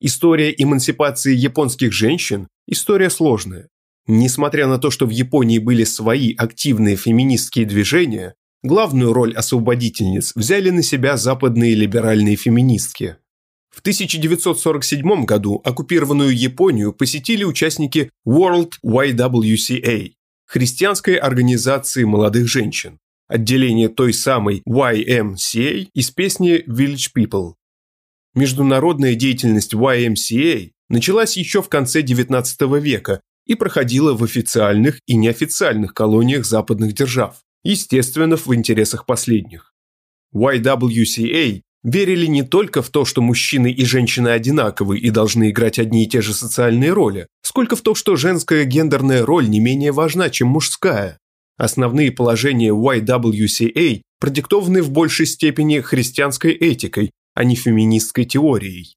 История 0.00 0.54
эмансипации 0.56 1.34
японских 1.34 1.92
женщин– 1.92 2.46
история 2.68 3.10
сложная. 3.10 3.68
Несмотря 4.06 4.66
на 4.66 4.78
то, 4.78 4.90
что 4.90 5.06
в 5.06 5.10
Японии 5.10 5.58
были 5.58 5.84
свои 5.84 6.34
активные 6.34 6.96
феминистские 6.96 7.64
движения, 7.64 8.34
Главную 8.64 9.12
роль 9.12 9.34
освободительниц 9.34 10.32
взяли 10.34 10.70
на 10.70 10.82
себя 10.82 11.18
западные 11.18 11.74
либеральные 11.74 12.36
феминистки. 12.36 13.18
В 13.68 13.80
1947 13.80 15.26
году 15.26 15.60
оккупированную 15.62 16.34
Японию 16.34 16.94
посетили 16.94 17.44
участники 17.44 18.08
World 18.26 18.72
YWCA– 18.82 20.12
христианской 20.46 21.16
организации 21.16 22.04
молодых 22.04 22.48
женщин, 22.48 23.00
отделение 23.28 23.90
той 23.90 24.14
самой 24.14 24.62
YMCA 24.66 25.88
из 25.92 26.10
песни 26.10 26.64
Village 26.66 27.10
People. 27.14 27.56
Международная 28.34 29.14
деятельность 29.14 29.74
YMCA 29.74 30.70
началась 30.88 31.36
еще 31.36 31.60
в 31.60 31.68
конце 31.68 32.00
XIX 32.00 32.80
века 32.80 33.20
и 33.46 33.54
проходила 33.54 34.14
в 34.14 34.22
официальных 34.24 35.00
и 35.06 35.16
неофициальных 35.16 35.94
колониях 35.94 36.44
западных 36.44 36.94
держав 36.94 37.44
естественно, 37.64 38.36
в 38.36 38.54
интересах 38.54 39.06
последних. 39.06 39.74
YWCA 40.34 41.62
верили 41.82 42.26
не 42.26 42.42
только 42.42 42.82
в 42.82 42.90
то, 42.90 43.04
что 43.04 43.22
мужчины 43.22 43.72
и 43.72 43.84
женщины 43.84 44.28
одинаковы 44.28 44.98
и 44.98 45.10
должны 45.10 45.50
играть 45.50 45.78
одни 45.78 46.04
и 46.04 46.08
те 46.08 46.20
же 46.20 46.32
социальные 46.32 46.92
роли, 46.92 47.26
сколько 47.42 47.76
в 47.76 47.80
то, 47.80 47.94
что 47.94 48.16
женская 48.16 48.64
гендерная 48.64 49.24
роль 49.24 49.48
не 49.48 49.60
менее 49.60 49.92
важна, 49.92 50.30
чем 50.30 50.48
мужская. 50.48 51.18
Основные 51.56 52.10
положения 52.10 52.70
YWCA 52.70 54.02
продиктованы 54.18 54.82
в 54.82 54.90
большей 54.90 55.26
степени 55.26 55.80
христианской 55.80 56.52
этикой, 56.52 57.10
а 57.34 57.44
не 57.44 57.54
феминистской 57.54 58.24
теорией. 58.24 58.94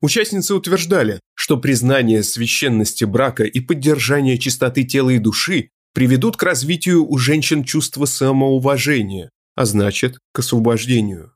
Участницы 0.00 0.54
утверждали, 0.54 1.20
что 1.34 1.56
признание 1.56 2.22
священности 2.22 3.04
брака 3.04 3.44
и 3.44 3.60
поддержание 3.60 4.38
чистоты 4.38 4.84
тела 4.84 5.10
и 5.10 5.18
души 5.18 5.70
приведут 5.92 6.36
к 6.36 6.42
развитию 6.42 7.04
у 7.10 7.18
женщин 7.18 7.64
чувства 7.64 8.04
самоуважения, 8.04 9.30
а 9.56 9.64
значит, 9.64 10.18
к 10.32 10.38
освобождению. 10.38 11.32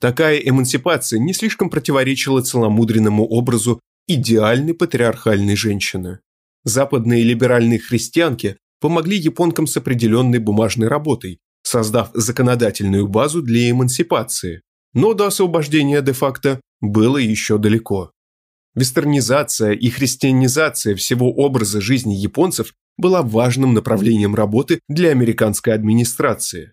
Такая 0.00 0.38
эмансипация 0.38 1.18
не 1.18 1.32
слишком 1.32 1.70
противоречила 1.70 2.40
целомудренному 2.42 3.26
образу 3.26 3.80
идеальной 4.06 4.74
патриархальной 4.74 5.56
женщины. 5.56 6.20
Западные 6.62 7.24
либеральные 7.24 7.80
христианки 7.80 8.56
помогли 8.80 9.16
японкам 9.16 9.66
с 9.66 9.76
определенной 9.76 10.38
бумажной 10.38 10.88
работой, 10.88 11.38
создав 11.62 12.10
законодательную 12.14 13.08
базу 13.08 13.42
для 13.42 13.70
эмансипации. 13.70 14.60
Но 14.92 15.14
до 15.14 15.26
освобождения 15.26 16.00
де-факто 16.02 16.60
было 16.90 17.18
еще 17.18 17.58
далеко. 17.58 18.12
Вестернизация 18.74 19.72
и 19.72 19.88
христианизация 19.88 20.96
всего 20.96 21.32
образа 21.32 21.80
жизни 21.80 22.14
японцев 22.14 22.74
была 22.96 23.22
важным 23.22 23.74
направлением 23.74 24.34
работы 24.34 24.80
для 24.88 25.10
американской 25.10 25.74
администрации. 25.74 26.72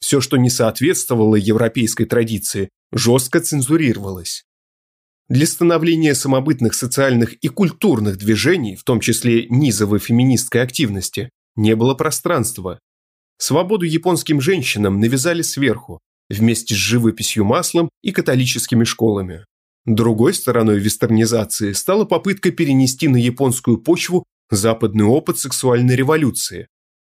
Все, 0.00 0.20
что 0.20 0.36
не 0.36 0.50
соответствовало 0.50 1.36
европейской 1.36 2.04
традиции, 2.04 2.70
жестко 2.92 3.40
цензурировалось. 3.40 4.44
Для 5.28 5.46
становления 5.46 6.14
самобытных 6.16 6.74
социальных 6.74 7.34
и 7.34 7.48
культурных 7.48 8.16
движений, 8.16 8.74
в 8.74 8.82
том 8.82 8.98
числе 8.98 9.46
низовой 9.48 10.00
феминистской 10.00 10.62
активности, 10.62 11.30
не 11.54 11.76
было 11.76 11.94
пространства. 11.94 12.80
Свободу 13.38 13.84
японским 13.84 14.40
женщинам 14.40 14.98
навязали 14.98 15.42
сверху, 15.42 16.00
вместе 16.30 16.74
с 16.74 16.78
живописью 16.78 17.44
маслом 17.44 17.90
и 18.02 18.12
католическими 18.12 18.84
школами. 18.84 19.44
Другой 19.84 20.34
стороной 20.34 20.78
вестернизации 20.78 21.72
стала 21.72 22.04
попытка 22.04 22.50
перенести 22.50 23.08
на 23.08 23.16
японскую 23.16 23.78
почву 23.78 24.24
западный 24.50 25.04
опыт 25.04 25.38
сексуальной 25.38 25.96
революции. 25.96 26.68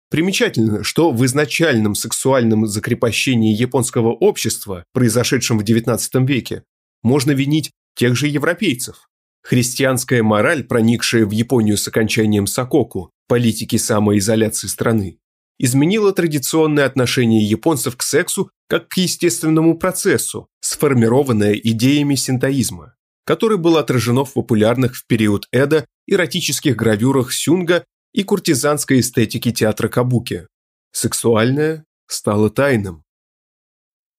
Примечательно, 0.09 0.83
что 0.83 1.11
в 1.11 1.25
изначальном 1.25 1.95
сексуальном 1.95 2.65
закрепощении 2.65 3.53
японского 3.53 4.09
общества, 4.11 4.85
произошедшем 4.93 5.59
в 5.59 5.63
XIX 5.63 5.99
веке, 6.25 6.63
можно 7.03 7.31
винить 7.31 7.71
тех 7.95 8.15
же 8.15 8.27
европейцев. 8.27 9.09
Христианская 9.43 10.23
мораль, 10.23 10.63
проникшая 10.63 11.25
в 11.25 11.31
Японию 11.31 11.77
с 11.77 11.87
окончанием 11.87 12.47
Сококу, 12.47 13.11
политики 13.27 13.77
самоизоляции 13.77 14.67
страны, 14.67 15.19
изменила 15.59 16.13
традиционное 16.13 16.85
отношение 16.85 17.43
японцев 17.43 17.97
к 17.97 18.03
сексу 18.03 18.51
как 18.67 18.89
к 18.89 18.97
естественному 18.97 19.77
процессу, 19.77 20.47
сформированное 20.59 21.53
идеями 21.53 22.15
синтоизма, 22.15 22.95
который 23.25 23.57
было 23.57 23.79
отражено 23.79 24.25
в 24.25 24.33
популярных 24.33 24.95
в 24.95 25.07
период 25.07 25.47
Эда 25.51 25.85
эротических 26.07 26.75
гравюрах 26.75 27.31
сюнга 27.31 27.85
и 28.13 28.23
куртизанской 28.23 28.99
эстетике 28.99 29.51
театра 29.51 29.87
Кабуки. 29.87 30.47
Сексуальное 30.91 31.85
стало 32.07 32.49
тайным. 32.49 33.03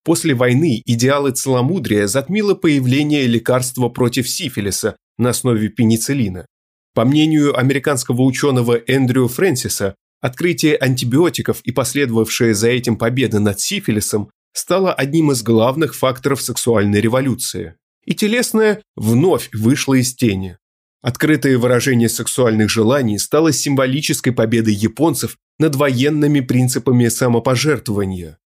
После 0.05 0.35
войны 0.35 0.83
идеалы 0.87 1.33
целомудрия 1.33 2.07
затмило 2.07 2.55
появление 2.55 3.27
лекарства 3.27 3.89
против 3.89 4.29
сифилиса 4.29 4.97
на 5.19 5.31
основе 5.31 5.69
пенициллина. 5.69 6.47
По 6.95 7.05
мнению 7.05 7.59
американского 7.59 8.23
ученого 8.23 8.81
Эндрю 8.87 9.29
Фрэнсиса, 9.29 9.97
открытие 10.21 10.77
антибиотиков 10.77 11.61
и 11.63 11.73
последовавшая 11.73 12.55
за 12.55 12.69
этим 12.69 12.97
победа 12.97 13.41
над 13.41 13.61
сифилисом 13.61 14.31
стало 14.53 14.93
одним 14.93 15.33
из 15.33 15.43
главных 15.43 15.95
факторов 15.95 16.43
сексуальной 16.43 17.01
революции. 17.01 17.75
И 18.05 18.15
телесное 18.15 18.83
вновь 18.97 19.51
вышло 19.53 19.95
из 19.95 20.15
тени. 20.15 20.59
Открытое 21.01 21.59
выражение 21.59 22.09
сексуальных 22.09 22.71
желаний 22.71 23.19
стало 23.19 23.53
символической 23.53 24.33
победой 24.33 24.75
японцев 24.75 25.37
над 25.59 25.77
военными 25.77 26.41
принципами 26.41 27.09
самопожертвования. 27.09 28.39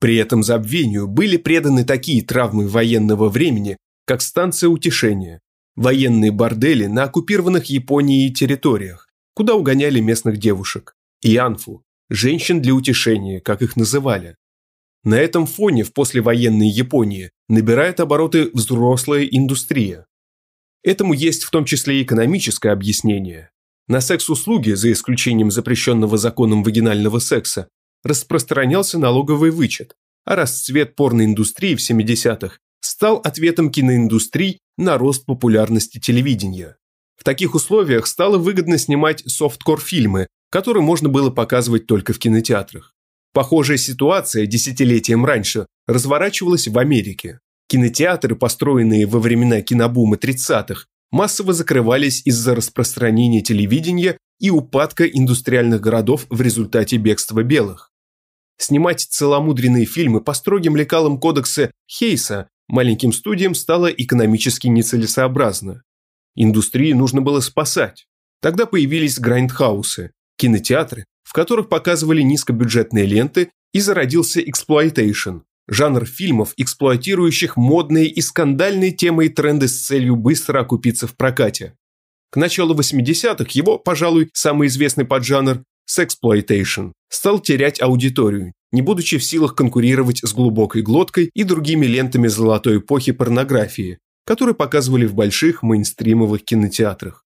При 0.00 0.16
этом 0.16 0.44
забвению 0.44 1.08
были 1.08 1.36
преданы 1.36 1.84
такие 1.84 2.22
травмы 2.22 2.68
военного 2.68 3.28
времени, 3.28 3.76
как 4.06 4.22
станция 4.22 4.68
утешения, 4.68 5.40
военные 5.74 6.30
бордели 6.30 6.86
на 6.86 7.04
оккупированных 7.04 7.66
Японией 7.66 8.32
территориях, 8.32 9.08
куда 9.34 9.54
угоняли 9.54 10.00
местных 10.00 10.38
девушек, 10.38 10.94
и 11.22 11.36
анфу, 11.36 11.82
женщин 12.10 12.60
для 12.62 12.74
утешения, 12.74 13.40
как 13.40 13.62
их 13.62 13.76
называли. 13.76 14.36
На 15.04 15.14
этом 15.14 15.46
фоне 15.46 15.84
в 15.84 15.92
послевоенной 15.92 16.68
Японии 16.68 17.30
набирает 17.48 18.00
обороты 18.00 18.50
взрослая 18.52 19.24
индустрия. 19.24 20.06
Этому 20.82 21.12
есть 21.12 21.44
в 21.44 21.50
том 21.50 21.64
числе 21.64 22.00
и 22.00 22.02
экономическое 22.02 22.70
объяснение. 22.70 23.50
На 23.86 24.00
секс-услуги, 24.00 24.72
за 24.72 24.92
исключением 24.92 25.50
запрещенного 25.50 26.18
законом 26.18 26.62
вагинального 26.62 27.18
секса, 27.20 27.68
распространялся 28.02 28.98
налоговый 28.98 29.50
вычет, 29.50 29.94
а 30.24 30.36
расцвет 30.36 30.94
порноиндустрии 30.94 31.74
в 31.74 31.78
70-х 31.78 32.58
стал 32.80 33.16
ответом 33.16 33.70
киноиндустрии 33.70 34.60
на 34.76 34.98
рост 34.98 35.24
популярности 35.24 35.98
телевидения. 35.98 36.76
В 37.16 37.24
таких 37.24 37.54
условиях 37.54 38.06
стало 38.06 38.38
выгодно 38.38 38.78
снимать 38.78 39.22
софткор-фильмы, 39.26 40.28
которые 40.50 40.82
можно 40.82 41.08
было 41.08 41.30
показывать 41.30 41.86
только 41.86 42.12
в 42.12 42.18
кинотеатрах. 42.18 42.94
Похожая 43.32 43.76
ситуация 43.76 44.46
десятилетием 44.46 45.24
раньше 45.24 45.66
разворачивалась 45.86 46.68
в 46.68 46.78
Америке. 46.78 47.40
Кинотеатры, 47.68 48.34
построенные 48.34 49.06
во 49.06 49.20
времена 49.20 49.60
кинобума 49.60 50.16
30-х, 50.16 50.86
массово 51.10 51.52
закрывались 51.52 52.22
из-за 52.24 52.54
распространения 52.54 53.42
телевидения 53.42 54.18
и 54.40 54.50
упадка 54.50 55.04
индустриальных 55.04 55.80
городов 55.80 56.26
в 56.30 56.40
результате 56.40 56.96
бегства 56.96 57.42
белых. 57.42 57.92
Снимать 58.56 59.00
целомудренные 59.02 59.84
фильмы 59.84 60.20
по 60.20 60.34
строгим 60.34 60.76
лекалам 60.76 61.18
кодекса 61.20 61.70
Хейса 61.88 62.48
маленьким 62.66 63.12
студиям 63.12 63.54
стало 63.54 63.86
экономически 63.86 64.66
нецелесообразно. 64.66 65.82
Индустрию 66.34 66.92
нужно 66.92 67.20
было 67.20 67.40
спасать. 67.40 68.06
Тогда 68.40 68.66
появились 68.66 69.18
грайндхаусы, 69.18 70.12
кинотеатры, 70.38 71.04
в 71.24 71.34
которых 71.34 71.68
показывали 71.68 72.22
низкобюджетные 72.22 73.04
ленты 73.04 73.50
и 73.74 73.80
зародился 73.80 74.40
эксплуатейшн, 74.40 75.40
жанр 75.68 76.06
фильмов, 76.06 76.54
эксплуатирующих 76.56 77.56
модные 77.58 78.06
и 78.06 78.22
скандальные 78.22 78.92
темы 78.92 79.26
и 79.26 79.28
тренды 79.28 79.68
с 79.68 79.86
целью 79.86 80.16
быстро 80.16 80.60
окупиться 80.60 81.06
в 81.06 81.14
прокате. 81.16 81.74
К 82.30 82.36
началу 82.36 82.74
80-х 82.74 83.50
его, 83.52 83.78
пожалуй, 83.78 84.30
самый 84.32 84.68
известный 84.68 85.04
поджанр 85.04 85.62
сексплуатейшн 85.86 86.92
стал 87.10 87.40
терять 87.40 87.80
аудиторию, 87.80 88.52
не 88.72 88.82
будучи 88.82 89.18
в 89.18 89.24
силах 89.24 89.54
конкурировать 89.54 90.20
с 90.22 90.32
глубокой 90.32 90.82
глоткой 90.82 91.30
и 91.32 91.42
другими 91.42 91.86
лентами 91.86 92.28
золотой 92.28 92.78
эпохи 92.78 93.12
порнографии, 93.12 93.98
которые 94.26 94.54
показывали 94.54 95.06
в 95.06 95.14
больших 95.14 95.62
мейнстримовых 95.62 96.44
кинотеатрах. 96.44 97.24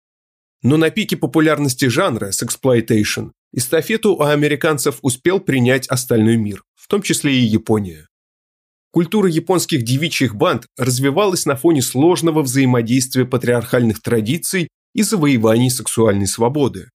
Но 0.61 0.77
на 0.77 0.89
пике 0.89 1.15
популярности 1.15 1.85
жанра 1.85 2.31
сексплуатейшн 2.31 3.29
эстафету 3.53 4.15
у 4.15 4.21
американцев 4.21 4.99
успел 5.01 5.39
принять 5.39 5.87
остальной 5.87 6.37
мир, 6.37 6.63
в 6.75 6.87
том 6.87 7.01
числе 7.01 7.33
и 7.33 7.43
Япония. 7.43 8.07
Культура 8.91 9.29
японских 9.29 9.83
девичьих 9.83 10.35
банд 10.35 10.65
развивалась 10.77 11.45
на 11.45 11.55
фоне 11.55 11.81
сложного 11.81 12.41
взаимодействия 12.41 13.25
патриархальных 13.25 14.01
традиций 14.01 14.69
и 14.95 15.03
завоеваний 15.03 15.69
сексуальной 15.69 16.27
свободы. 16.27 16.89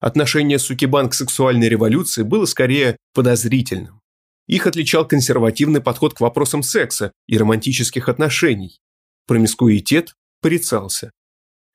Отношение 0.00 0.58
Сукибан 0.58 1.08
к 1.08 1.14
сексуальной 1.14 1.68
революции 1.68 2.22
было 2.22 2.44
скорее 2.44 2.96
подозрительным. 3.14 4.00
Их 4.46 4.66
отличал 4.66 5.06
консервативный 5.06 5.80
подход 5.80 6.14
к 6.14 6.20
вопросам 6.20 6.62
секса 6.62 7.12
и 7.26 7.38
романтических 7.38 8.08
отношений. 8.08 8.78
Промискуитет 9.26 10.14
порицался. 10.40 11.10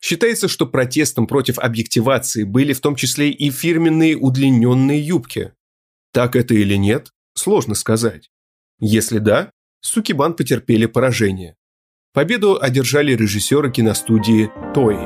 Считается, 0.02 0.48
что 0.48 0.66
протестом 0.66 1.28
против 1.28 1.60
объективации 1.60 2.44
были 2.44 2.74
в 2.74 2.82
том 2.82 2.96
числе 2.96 3.30
и 3.30 3.52
фирменные 3.52 4.18
удлиненные 4.18 5.00
юбки. 5.00 5.54
Так 6.12 6.36
это 6.36 6.56
или 6.56 6.76
нет, 6.76 7.12
сложно 7.36 7.76
сказать. 7.76 8.32
Если 8.80 9.20
да, 9.20 9.52
Сукибан 9.82 10.34
потерпели 10.36 10.88
поражение. 10.88 11.56
Победу 12.14 12.58
одержали 12.60 13.16
режиссеры 13.16 13.72
киностудии 13.72 14.52
«Той». 14.74 14.98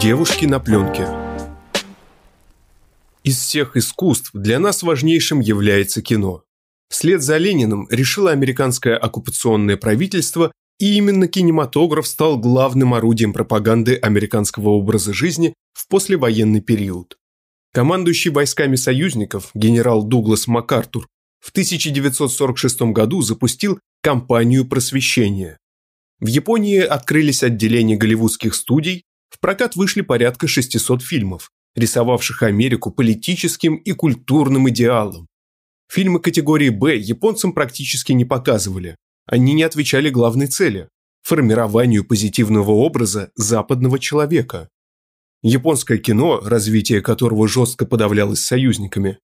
Девушки 0.00 0.44
на 0.44 0.60
пленке 0.60 1.08
Из 3.22 3.38
всех 3.38 3.76
искусств 3.76 4.30
для 4.34 4.58
нас 4.58 4.82
важнейшим 4.82 5.40
является 5.40 6.02
кино. 6.02 6.42
Вслед 6.90 7.22
за 7.22 7.36
Лениным 7.38 7.86
решило 7.90 8.32
американское 8.32 8.96
оккупационное 8.96 9.76
правительство, 9.76 10.52
и 10.78 10.96
именно 10.96 11.26
кинематограф 11.28 12.06
стал 12.06 12.38
главным 12.38 12.94
орудием 12.94 13.32
пропаганды 13.32 13.96
американского 13.96 14.70
образа 14.70 15.12
жизни 15.12 15.54
в 15.72 15.88
послевоенный 15.88 16.60
период. 16.60 17.18
Командующий 17.72 18.30
войсками 18.30 18.76
союзников 18.76 19.50
генерал 19.54 20.02
Дуглас 20.02 20.46
МакАртур 20.46 21.06
в 21.40 21.50
1946 21.50 22.82
году 22.92 23.22
запустил 23.22 23.78
кампанию 24.02 24.66
просвещения. 24.66 25.58
В 26.20 26.26
Японии 26.26 26.80
открылись 26.80 27.42
отделения 27.42 27.96
голливудских 27.96 28.54
студий, 28.54 29.04
в 29.30 29.38
прокат 29.40 29.76
вышли 29.76 30.00
порядка 30.00 30.48
600 30.48 31.02
фильмов, 31.02 31.50
рисовавших 31.76 32.42
Америку 32.42 32.90
политическим 32.90 33.76
и 33.76 33.92
культурным 33.92 34.68
идеалом. 34.70 35.26
Фильмы 35.90 36.20
категории 36.20 36.70
«Б» 36.70 36.96
японцам 36.96 37.52
практически 37.52 38.12
не 38.12 38.24
показывали. 38.24 38.96
Они 39.28 39.52
не 39.52 39.62
отвечали 39.62 40.08
главной 40.08 40.46
цели– 40.46 40.88
формированию 41.22 42.02
позитивного 42.02 42.70
образа 42.70 43.30
западного 43.36 43.98
человека. 43.98 44.70
Японское 45.42 45.98
кино, 45.98 46.40
развитие 46.42 47.02
которого 47.02 47.46
жестко 47.46 47.84
подавлялось 47.84 48.40
союзниками, 48.40 49.18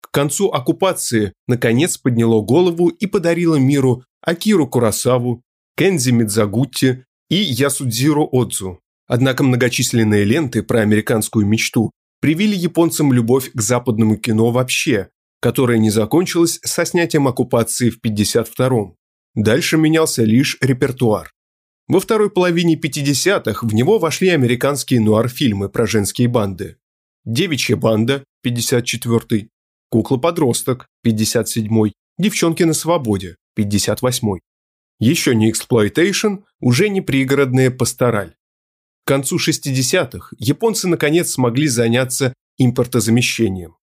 к 0.00 0.10
концу 0.10 0.48
оккупации 0.48 1.34
наконец 1.46 1.98
подняло 1.98 2.40
голову 2.40 2.88
и 2.88 3.06
подарило 3.06 3.56
миру 3.56 4.02
Акиру 4.22 4.66
Курасаву, 4.66 5.42
Кензи 5.76 6.10
Мидзагутти 6.10 7.04
и 7.28 7.36
Ясудзиро 7.36 8.22
Отзу. 8.22 8.80
Однако 9.06 9.44
многочисленные 9.44 10.24
ленты 10.24 10.62
про 10.62 10.80
американскую 10.80 11.46
мечту 11.46 11.90
привили 12.20 12.56
японцам 12.56 13.12
любовь 13.12 13.50
к 13.52 13.60
западному 13.60 14.16
кино 14.16 14.50
вообще, 14.50 15.10
которая 15.40 15.78
не 15.78 15.90
закончилась 15.90 16.60
со 16.64 16.86
снятием 16.86 17.28
оккупации 17.28 17.90
в 17.90 18.00
52-м. 18.02 18.96
Дальше 19.34 19.76
менялся 19.76 20.24
лишь 20.24 20.56
репертуар. 20.60 21.32
Во 21.88 22.00
второй 22.00 22.30
половине 22.30 22.76
50-х 22.76 23.66
в 23.66 23.74
него 23.74 23.98
вошли 23.98 24.28
американские 24.28 25.00
нуар-фильмы 25.00 25.68
про 25.68 25.86
женские 25.86 26.28
банды. 26.28 26.76
«Девичья 27.24 27.76
банда» 27.76 28.24
54-й, 28.44 29.50
Кукла-подросток, 29.90 30.86
57-й. 31.04 31.92
Девчонки 32.16 32.62
на 32.62 32.74
свободе, 32.74 33.36
58-й. 33.58 34.40
Еще 35.00 35.34
не 35.34 35.50
эксплуатейшн, 35.50 36.44
уже 36.60 36.88
не 36.88 37.00
пригородная 37.00 37.72
пастораль. 37.72 38.36
К 39.04 39.08
концу 39.08 39.38
60-х 39.38 40.28
японцы 40.38 40.86
наконец 40.86 41.30
смогли 41.32 41.66
заняться 41.66 42.34
импортозамещением. 42.58 43.78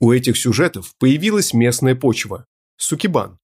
У 0.00 0.10
этих 0.10 0.36
сюжетов 0.36 0.94
появилась 0.98 1.52
местная 1.52 1.94
почва– 1.94 2.44
сукибан. 2.76 3.38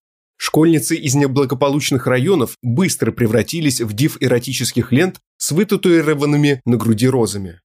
Школьницы 0.44 0.96
из 0.96 1.14
неблагополучных 1.14 2.08
районов 2.08 2.56
быстро 2.62 3.12
превратились 3.12 3.80
в 3.80 3.92
див 3.92 4.16
эротических 4.18 4.90
лент 4.90 5.20
с 5.36 5.52
вытатуированными 5.52 6.60
на 6.64 6.76
груди 6.76 7.06
розами. 7.06 7.60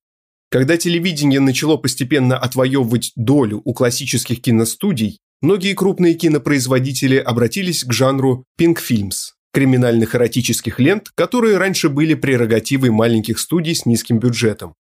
Когда 0.52 0.78
телевидение 0.78 1.40
начало 1.40 1.78
постепенно 1.78 2.38
отвоевывать 2.38 3.14
долю 3.16 3.64
у 3.66 3.74
классических 3.74 4.44
киностудий, 4.44 5.18
многие 5.42 5.74
крупные 5.74 6.14
кинопроизводители 6.14 7.16
обратились 7.16 7.84
к 7.84 7.92
жанру 7.92 8.46
«pink 8.62 8.78
films»– 8.88 9.32
криминальных 9.54 10.14
эротических 10.14 10.80
лент, 10.80 11.10
которые 11.16 11.58
раньше 11.58 11.90
были 11.90 12.14
прерогативой 12.14 12.92
маленьких 12.92 13.40
студий 13.40 13.74
с 13.74 13.88
низким 13.88 14.20
бюджетом. 14.20 14.76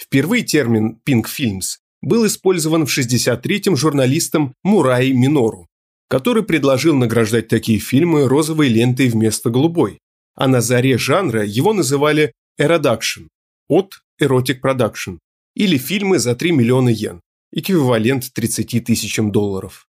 Впервые 0.00 0.44
термин 0.44 0.98
«pink 1.06 1.26
films» 1.26 1.76
был 2.00 2.26
использован 2.26 2.86
в 2.86 2.98
63-м 2.98 3.76
журналистом 3.76 4.54
Мурай 4.62 5.12
Минору 5.12 5.68
который 6.14 6.44
предложил 6.44 6.94
награждать 6.94 7.48
такие 7.48 7.80
фильмы 7.80 8.28
розовой 8.28 8.68
лентой 8.68 9.08
вместо 9.08 9.50
голубой. 9.50 9.98
А 10.36 10.46
на 10.46 10.60
заре 10.60 10.96
жанра 10.96 11.44
его 11.44 11.72
называли 11.72 12.34
«eroduction» 12.56 13.22
от 13.68 13.98
«erotic 14.20 14.60
production» 14.60 15.18
или 15.56 15.76
фильмы 15.76 16.20
за 16.20 16.36
3 16.36 16.52
миллиона 16.52 16.90
йен, 16.90 17.20
эквивалент 17.50 18.32
30 18.32 18.84
тысячам 18.84 19.32
долларов. 19.32 19.88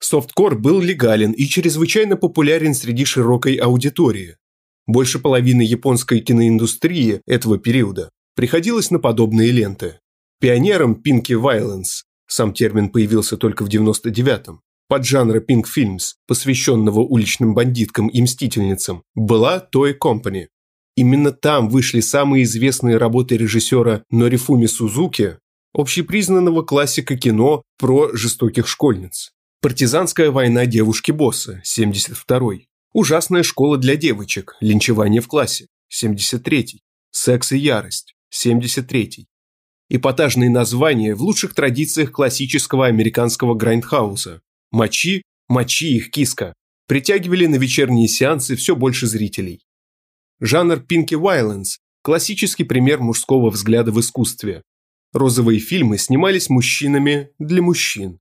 Софткор 0.00 0.58
был 0.58 0.82
легален 0.82 1.32
и 1.32 1.46
чрезвычайно 1.46 2.18
популярен 2.18 2.74
среди 2.74 3.06
широкой 3.06 3.54
аудитории. 3.54 4.36
Больше 4.86 5.18
половины 5.18 5.62
японской 5.62 6.20
киноиндустрии 6.20 7.22
этого 7.26 7.56
периода 7.56 8.10
приходилось 8.36 8.90
на 8.90 8.98
подобные 8.98 9.50
ленты. 9.50 9.98
Пионером 10.40 11.02
Pinky 11.02 11.40
Violence, 11.40 12.02
сам 12.26 12.52
термин 12.52 12.90
появился 12.90 13.38
только 13.38 13.64
в 13.64 13.70
99-м, 13.70 14.60
поджанра 14.92 15.40
Pink 15.40 15.64
Films, 15.74 16.16
посвященного 16.26 17.00
уличным 17.00 17.54
бандиткам 17.54 18.08
и 18.08 18.20
мстительницам, 18.20 19.04
была 19.14 19.66
Toy 19.74 19.96
Company. 19.98 20.48
Именно 20.96 21.32
там 21.32 21.70
вышли 21.70 22.00
самые 22.00 22.44
известные 22.44 22.98
работы 22.98 23.38
режиссера 23.38 24.02
Норифуми 24.10 24.66
Сузуки, 24.66 25.38
общепризнанного 25.72 26.62
классика 26.62 27.16
кино 27.16 27.62
про 27.78 28.14
жестоких 28.14 28.68
школьниц. 28.68 29.32
«Партизанская 29.62 30.30
война 30.30 30.66
девушки-босса» 30.66 31.62
72-й. 31.64 32.68
«Ужасная 32.92 33.44
школа 33.44 33.78
для 33.78 33.96
девочек. 33.96 34.56
Линчевание 34.60 35.22
в 35.22 35.26
классе» 35.26 35.68
73-й. 35.90 36.82
«Секс 37.12 37.52
и 37.52 37.56
ярость» 37.56 38.14
73-й. 38.30 39.26
Эпатажные 39.88 40.50
названия 40.50 41.14
в 41.14 41.22
лучших 41.22 41.54
традициях 41.54 42.12
классического 42.12 42.88
американского 42.88 43.54
грайндхауса 43.54 44.42
Мочи, 44.72 45.22
мочи 45.48 45.96
их, 45.96 46.10
киска. 46.10 46.54
Притягивали 46.88 47.44
на 47.46 47.56
вечерние 47.56 48.08
сеансы 48.08 48.56
все 48.56 48.74
больше 48.74 49.06
зрителей. 49.06 49.60
Жанр 50.40 50.78
Pinky 50.78 51.12
Violence– 51.12 51.76
классический 52.02 52.64
пример 52.64 53.00
мужского 53.00 53.50
взгляда 53.50 53.92
в 53.92 54.00
искусстве. 54.00 54.62
Розовые 55.12 55.60
фильмы 55.60 55.98
снимались 55.98 56.48
мужчинами 56.48 57.28
для 57.38 57.60
мужчин. 57.60 58.18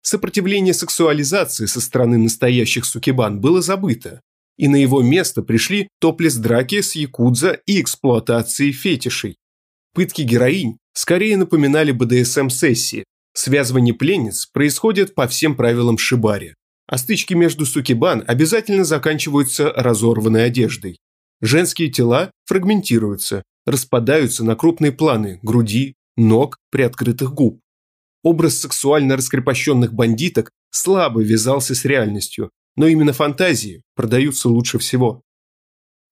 Сопротивление 0.00 0.72
сексуализации 0.72 1.66
со 1.66 1.82
стороны 1.82 2.16
настоящих 2.16 2.86
сукибан 2.86 3.38
было 3.38 3.60
забыто, 3.60 4.22
и 4.56 4.68
на 4.68 4.76
его 4.76 5.02
место 5.02 5.42
пришли 5.42 5.88
топлес-драки 6.00 6.80
с 6.80 6.94
якудза 6.94 7.60
и 7.66 7.80
эксплуатацией 7.80 8.72
фетишей. 8.72 9.36
Пытки 9.92 10.22
героинь 10.22 10.78
скорее 10.94 11.36
напоминали 11.36 11.92
БДСМ-сессии, 11.92 13.04
Связывание 13.32 13.94
пленниц 13.94 14.46
происходит 14.46 15.14
по 15.14 15.28
всем 15.28 15.54
правилам 15.54 15.98
шибари, 15.98 16.54
а 16.86 16.98
стычки 16.98 17.34
между 17.34 17.66
сукибан 17.66 18.24
обязательно 18.26 18.84
заканчиваются 18.84 19.72
разорванной 19.72 20.46
одеждой. 20.46 20.98
Женские 21.40 21.90
тела 21.90 22.30
фрагментируются, 22.44 23.42
распадаются 23.66 24.44
на 24.44 24.56
крупные 24.56 24.92
планы 24.92 25.38
груди, 25.42 25.94
ног, 26.16 26.58
приоткрытых 26.70 27.32
губ. 27.32 27.60
Образ 28.22 28.58
сексуально 28.58 29.16
раскрепощенных 29.16 29.94
бандиток 29.94 30.50
слабо 30.70 31.22
вязался 31.22 31.74
с 31.74 31.84
реальностью, 31.84 32.50
но 32.76 32.86
именно 32.86 33.12
фантазии 33.12 33.82
продаются 33.94 34.48
лучше 34.48 34.78
всего. 34.78 35.22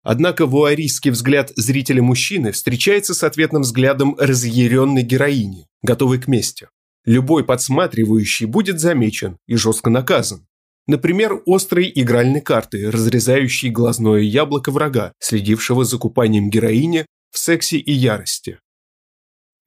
Однако 0.02 0.46
вуаристский 0.46 1.10
взгляд 1.10 1.52
зрителя-мужчины 1.56 2.52
встречается 2.52 3.14
с 3.14 3.22
ответным 3.24 3.62
взглядом 3.62 4.16
разъяренной 4.18 5.02
героини, 5.02 5.66
готовой 5.82 6.18
к 6.18 6.28
мести. 6.28 6.68
Любой 7.08 7.42
подсматривающий 7.42 8.44
будет 8.44 8.80
замечен 8.80 9.38
и 9.46 9.56
жестко 9.56 9.88
наказан. 9.88 10.46
Например, 10.86 11.40
острой 11.46 11.90
игральной 11.94 12.42
карты, 12.42 12.90
разрезающей 12.90 13.70
глазное 13.70 14.20
яблоко 14.20 14.70
врага, 14.70 15.14
следившего 15.18 15.86
за 15.86 15.96
купанием 15.96 16.50
героини 16.50 17.06
в 17.30 17.38
сексе 17.38 17.78
и 17.78 17.92
ярости. 17.92 18.60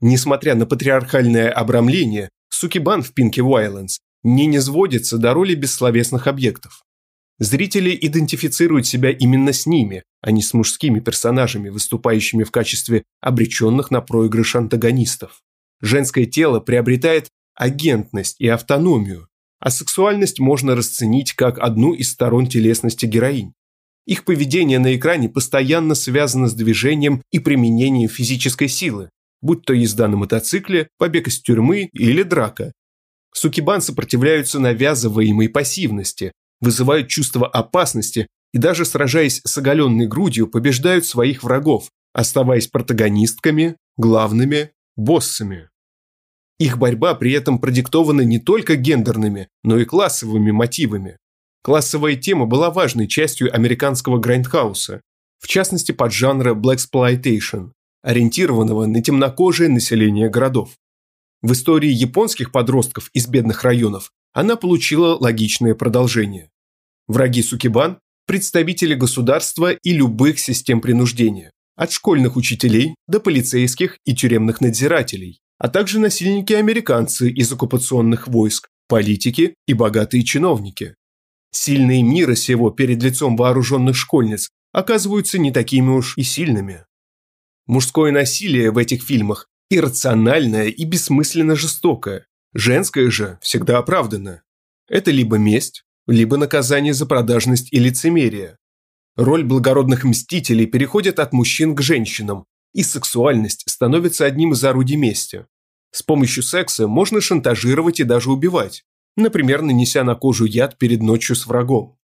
Несмотря 0.01 0.53
на 0.53 0.67
патриархальное 0.67 1.49
обрамление, 1.49 2.29
Сукибан 2.49 3.01
в 3.01 3.11
Pinky 3.11 3.39
Violence 3.39 3.97
не 4.21 4.45
низводится 4.45 5.17
до 5.17 5.33
роли 5.33 5.55
бессловесных 5.55 6.27
объектов. 6.27 6.83
Зрители 7.39 7.97
идентифицируют 7.99 8.85
себя 8.85 9.09
именно 9.09 9.51
с 9.51 9.65
ними, 9.65 10.03
а 10.21 10.29
не 10.29 10.43
с 10.43 10.53
мужскими 10.53 10.99
персонажами, 10.99 11.69
выступающими 11.69 12.43
в 12.43 12.51
качестве 12.51 13.01
обреченных 13.19 13.89
на 13.89 14.01
проигрыш 14.01 14.55
антагонистов. 14.57 15.41
Женское 15.81 16.25
тело 16.25 16.59
приобретает 16.59 17.29
агентность 17.55 18.35
и 18.39 18.47
автономию, 18.47 19.27
а 19.59 19.69
сексуальность 19.69 20.39
можно 20.39 20.75
расценить 20.75 21.33
как 21.33 21.59
одну 21.59 21.93
из 21.93 22.11
сторон 22.11 22.47
телесности 22.47 23.05
героинь. 23.05 23.53
Их 24.05 24.25
поведение 24.25 24.79
на 24.79 24.95
экране 24.95 25.29
постоянно 25.29 25.95
связано 25.95 26.47
с 26.47 26.53
движением 26.53 27.21
и 27.31 27.39
применением 27.39 28.09
физической 28.09 28.67
силы, 28.67 29.09
будь 29.41 29.63
то 29.63 29.73
езда 29.73 30.07
на 30.07 30.17
мотоцикле, 30.17 30.87
побег 30.97 31.27
из 31.27 31.41
тюрьмы 31.41 31.89
или 31.93 32.23
драка. 32.23 32.73
Сукибан 33.33 33.81
сопротивляются 33.81 34.59
навязываемой 34.59 35.49
пассивности, 35.49 36.31
вызывают 36.59 37.07
чувство 37.07 37.47
опасности 37.47 38.27
и 38.53 38.57
даже 38.57 38.85
сражаясь 38.85 39.41
с 39.45 39.57
оголенной 39.57 40.07
грудью 40.07 40.47
побеждают 40.47 41.05
своих 41.05 41.43
врагов, 41.43 41.89
оставаясь 42.13 42.67
протагонистками, 42.67 43.77
главными, 43.97 44.71
боссами. 44.95 45.70
Их 46.61 46.77
борьба 46.77 47.15
при 47.15 47.31
этом 47.31 47.57
продиктована 47.57 48.21
не 48.21 48.37
только 48.37 48.75
гендерными, 48.75 49.47
но 49.63 49.79
и 49.79 49.85
классовыми 49.85 50.51
мотивами. 50.51 51.17
Классовая 51.63 52.15
тема 52.15 52.45
была 52.45 52.69
важной 52.69 53.07
частью 53.07 53.51
американского 53.51 54.19
грайндхауса, 54.19 55.01
в 55.39 55.47
частности 55.47 55.91
поджанра 55.91 56.53
blaxploitation, 56.53 57.71
ориентированного 58.03 58.85
на 58.85 59.01
темнокожее 59.01 59.69
население 59.69 60.29
городов. 60.29 60.75
В 61.41 61.53
истории 61.53 61.89
японских 61.89 62.51
подростков 62.51 63.09
из 63.13 63.25
бедных 63.25 63.63
районов 63.63 64.11
она 64.31 64.55
получила 64.55 65.15
логичное 65.15 65.73
продолжение. 65.73 66.51
Враги 67.07 67.41
Сукибан– 67.41 67.97
представители 68.27 68.93
государства 68.93 69.71
и 69.71 69.93
любых 69.93 70.37
систем 70.37 70.79
принуждения, 70.79 71.49
от 71.75 71.91
школьных 71.91 72.35
учителей 72.35 72.93
до 73.07 73.19
полицейских 73.19 73.97
и 74.05 74.13
тюремных 74.15 74.61
надзирателей, 74.61 75.39
а 75.61 75.69
также 75.69 75.99
насильники-американцы 75.99 77.29
из 77.29 77.51
оккупационных 77.51 78.27
войск, 78.27 78.69
политики 78.87 79.53
и 79.67 79.73
богатые 79.75 80.23
чиновники. 80.23 80.95
Сильные 81.51 82.01
мира 82.01 82.33
сего 82.33 82.71
перед 82.71 83.03
лицом 83.03 83.35
вооруженных 83.35 83.95
школьниц 83.95 84.49
оказываются 84.71 85.37
не 85.37 85.51
такими 85.51 85.89
уж 85.89 86.17
и 86.17 86.23
сильными. 86.23 86.85
Мужское 87.67 88.11
насилие 88.11 88.71
в 88.71 88.79
этих 88.79 89.03
фильмах 89.03 89.49
иррациональное 89.69 90.69
и 90.69 90.83
бессмысленно 90.83 91.55
жестокое, 91.55 92.25
женское 92.55 93.11
же 93.11 93.37
всегда 93.43 93.77
оправдано. 93.77 94.41
Это 94.87 95.11
либо 95.11 95.37
месть, 95.37 95.83
либо 96.07 96.37
наказание 96.37 96.95
за 96.95 97.05
продажность 97.05 97.71
и 97.71 97.77
лицемерие. 97.77 98.57
Роль 99.15 99.43
благородных 99.43 100.05
мстителей 100.05 100.65
переходит 100.65 101.19
от 101.19 101.33
мужчин 101.33 101.75
к 101.75 101.81
женщинам, 101.83 102.45
и 102.73 102.81
сексуальность 102.81 103.63
становится 103.69 104.25
одним 104.25 104.53
из 104.53 104.63
орудий 104.63 104.95
мести. 104.95 105.45
С 105.91 106.03
помощью 106.03 106.43
секса 106.43 106.87
можно 106.87 107.21
шантажировать 107.21 107.99
и 107.99 108.03
даже 108.03 108.31
убивать, 108.31 108.83
например, 109.15 109.61
нанеся 109.61 110.03
на 110.03 110.15
кожу 110.15 110.45
яд 110.45 110.77
перед 110.77 111.01
ночью 111.01 111.35
с 111.35 111.45
врагом. 111.45 111.97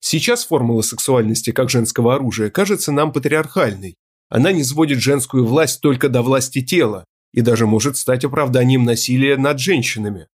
Сейчас 0.00 0.44
формула 0.44 0.82
сексуальности 0.82 1.52
как 1.52 1.70
женского 1.70 2.14
оружия 2.14 2.50
кажется 2.50 2.92
нам 2.92 3.12
патриархальной. 3.12 3.96
Она 4.28 4.52
не 4.52 4.64
сводит 4.64 5.00
женскую 5.00 5.46
власть 5.46 5.80
только 5.80 6.08
до 6.08 6.22
власти 6.22 6.60
тела 6.60 7.04
и 7.32 7.40
даже 7.40 7.66
может 7.66 7.96
стать 7.96 8.24
оправданием 8.24 8.84
насилия 8.84 9.36
над 9.36 9.60
женщинами. 9.60 10.26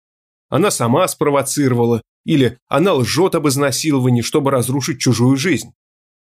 Она 0.49 0.71
сама 0.71 1.07
спровоцировала 1.07 2.03
или 2.25 2.59
она 2.69 2.95
лжет 2.95 3.35
об 3.35 3.47
изнасиловании, 3.47 4.23
чтобы 4.23 4.51
разрушить 4.51 5.01
чужую 5.01 5.37
жизнь. 5.37 5.73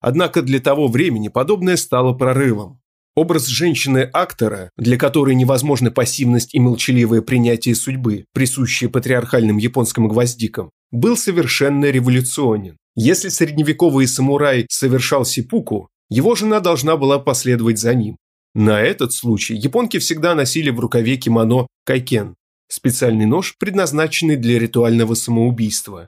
Однако 0.01 0.41
для 0.41 0.59
того 0.59 0.87
времени 0.87 1.29
подобное 1.29 1.77
стало 1.77 2.13
прорывом. 2.13 2.78
Образ 3.19 3.47
женщины-актора, 3.47 4.71
для 4.77 4.95
которой 4.95 5.35
невозможна 5.35 5.91
пассивность 5.91 6.55
и 6.55 6.59
молчаливое 6.61 7.21
принятие 7.21 7.75
судьбы, 7.75 8.23
присущие 8.33 8.89
патриархальным 8.89 9.57
японским 9.57 10.07
гвоздикам, 10.07 10.71
был 10.89 11.17
совершенно 11.17 11.87
революционен. 11.87 12.77
Если 12.95 13.27
средневековый 13.27 14.07
самурай 14.07 14.67
совершал 14.69 15.25
сипуку, 15.25 15.89
его 16.09 16.33
жена 16.33 16.61
должна 16.61 16.95
была 16.95 17.19
последовать 17.19 17.77
за 17.77 17.93
ним. 17.93 18.15
На 18.55 18.79
этот 18.79 19.11
случай 19.11 19.53
японки 19.53 19.99
всегда 19.99 20.33
носили 20.33 20.69
в 20.69 20.79
рукаве 20.79 21.17
кимоно 21.17 21.67
кайкен– 21.83 22.35
специальный 22.69 23.25
нож, 23.25 23.57
предназначенный 23.59 24.37
для 24.37 24.57
ритуального 24.59 25.13
самоубийства. 25.15 26.07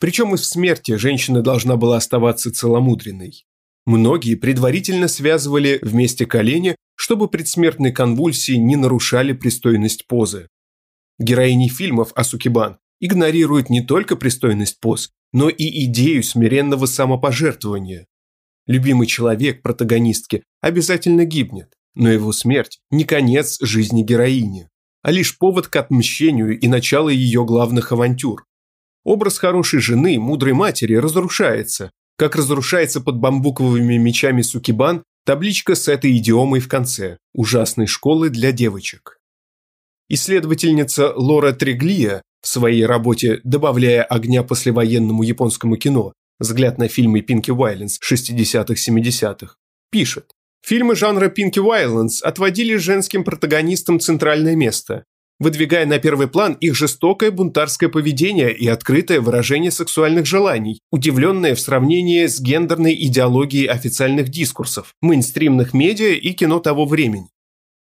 Причем 0.00 0.34
и 0.34 0.36
в 0.36 0.44
смерти 0.44 0.96
женщина 0.96 1.42
должна 1.42 1.76
была 1.76 1.98
оставаться 1.98 2.52
целомудренной. 2.52 3.44
Многие 3.86 4.34
предварительно 4.34 5.08
связывали 5.08 5.78
вместе 5.82 6.24
колени, 6.26 6.76
чтобы 6.94 7.28
предсмертные 7.28 7.92
конвульсии 7.92 8.54
не 8.54 8.76
нарушали 8.76 9.32
пристойность 9.32 10.06
позы. 10.06 10.48
Героини 11.18 11.68
фильмов 11.68 12.12
о 12.14 12.24
Сукибан 12.24 12.78
игнорируют 13.00 13.68
не 13.68 13.82
только 13.82 14.16
пристойность 14.16 14.80
поз, 14.80 15.10
но 15.32 15.48
и 15.48 15.84
идею 15.84 16.22
смиренного 16.22 16.86
самопожертвования. 16.86 18.06
Любимый 18.66 19.06
человек 19.06 19.62
протагонистки 19.62 20.42
обязательно 20.62 21.26
гибнет, 21.26 21.74
но 21.94 22.10
его 22.10 22.32
смерть 22.32 22.78
не 22.90 23.04
конец 23.04 23.58
жизни 23.60 24.02
героини, 24.02 24.70
а 25.02 25.10
лишь 25.10 25.36
повод 25.36 25.68
к 25.68 25.76
отмщению 25.76 26.58
и 26.58 26.66
начало 26.66 27.10
ее 27.10 27.44
главных 27.44 27.92
авантюр. 27.92 28.46
Образ 29.04 29.36
хорошей 29.36 29.80
жены, 29.80 30.18
мудрой 30.18 30.54
матери 30.54 30.94
разрушается, 30.94 31.90
как 32.16 32.36
разрушается 32.36 33.00
под 33.00 33.16
бамбуковыми 33.16 33.96
мечами 33.96 34.42
Сукибан 34.42 35.04
табличка 35.24 35.74
с 35.74 35.88
этой 35.88 36.16
идиомой 36.16 36.60
в 36.60 36.68
конце 36.68 37.18
«Ужасной 37.34 37.86
школы 37.86 38.30
для 38.30 38.52
девочек». 38.52 39.18
Исследовательница 40.08 41.12
Лора 41.14 41.52
Треглия 41.52 42.22
в 42.42 42.48
своей 42.48 42.84
работе 42.84 43.40
«Добавляя 43.42 44.02
огня 44.04 44.42
послевоенному 44.42 45.22
японскому 45.22 45.76
кино. 45.76 46.12
Взгляд 46.38 46.78
на 46.78 46.88
фильмы 46.88 47.22
Пинки 47.22 47.50
Уайленс 47.50 47.98
60-70-х» 48.00 49.54
пишет, 49.90 50.32
Фильмы 50.64 50.96
жанра 50.96 51.28
Pinky 51.28 51.62
Violence 51.62 52.22
отводили 52.22 52.76
женским 52.76 53.22
протагонистам 53.22 54.00
центральное 54.00 54.56
место, 54.56 55.04
выдвигая 55.38 55.86
на 55.86 55.98
первый 55.98 56.28
план 56.28 56.54
их 56.54 56.74
жестокое 56.74 57.30
бунтарское 57.30 57.88
поведение 57.88 58.54
и 58.54 58.66
открытое 58.68 59.20
выражение 59.20 59.70
сексуальных 59.70 60.26
желаний, 60.26 60.80
удивленное 60.90 61.54
в 61.54 61.60
сравнении 61.60 62.26
с 62.26 62.40
гендерной 62.40 62.94
идеологией 62.94 63.66
официальных 63.66 64.28
дискурсов, 64.28 64.94
мейнстримных 65.02 65.74
медиа 65.74 66.12
и 66.14 66.32
кино 66.32 66.60
того 66.60 66.84
времени. 66.84 67.28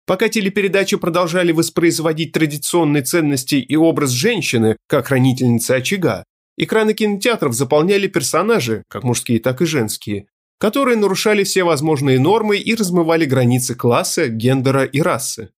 Пока 0.06 0.28
телепередачи 0.28 0.96
продолжали 0.96 1.52
воспроизводить 1.52 2.32
традиционные 2.32 3.02
ценности 3.02 3.54
и 3.54 3.76
образ 3.76 4.10
женщины, 4.10 4.76
как 4.88 5.06
хранительницы 5.06 5.72
очага, 5.72 6.24
экраны 6.56 6.94
кинотеатров 6.94 7.54
заполняли 7.54 8.08
персонажи, 8.08 8.82
как 8.88 9.04
мужские, 9.04 9.38
так 9.38 9.62
и 9.62 9.66
женские, 9.66 10.26
которые 10.58 10.96
нарушали 10.96 11.44
все 11.44 11.64
возможные 11.64 12.18
нормы 12.18 12.56
и 12.56 12.74
размывали 12.74 13.24
границы 13.24 13.74
класса, 13.74 14.28
гендера 14.28 14.84
и 14.84 15.00
расы. 15.00 15.50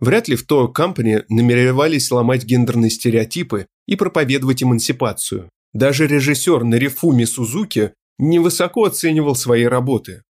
Вряд 0.00 0.28
ли 0.28 0.36
в 0.36 0.46
то 0.46 0.68
компании 0.68 1.24
намеревались 1.28 2.10
ломать 2.10 2.44
гендерные 2.44 2.90
стереотипы 2.90 3.66
и 3.86 3.96
проповедовать 3.96 4.62
эмансипацию. 4.62 5.48
Даже 5.72 6.06
режиссер 6.06 6.64
Нарифуми 6.64 7.24
Сузуки 7.24 7.92
невысоко 8.18 8.84
оценивал 8.84 9.34
свои 9.34 9.64
работы. 9.64 10.22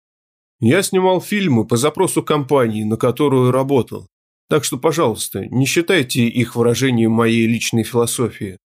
Я 0.61 0.83
снимал 0.83 1.21
фильмы 1.21 1.67
по 1.67 1.77
запросу 1.77 2.23
компании, 2.23 2.85
на 2.85 2.97
которую 2.97 3.51
работал. 3.51 4.07
Так 4.49 4.65
что, 4.65 4.79
пожалуйста, 4.79 5.47
не 5.47 5.67
считайте 5.67 6.29
их 6.29 6.55
выражением 6.55 7.13
моей 7.13 7.47
личной 7.47 7.83
философии. 7.83 8.59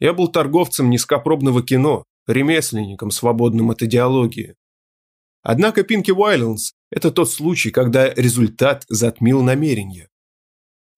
Я 0.00 0.12
был 0.12 0.28
торговцем 0.28 0.90
низкопробного 0.90 1.62
кино, 1.62 2.04
ремесленником, 2.26 3.10
свободным 3.10 3.70
от 3.70 3.82
идеологии. 3.82 4.54
Однако 5.42 5.84
Пинки 5.84 6.10
Уайлендс– 6.10 6.72
это 6.90 7.10
тот 7.10 7.30
случай, 7.30 7.70
когда 7.70 8.12
результат 8.12 8.84
затмил 8.88 9.42
намерение. 9.42 10.08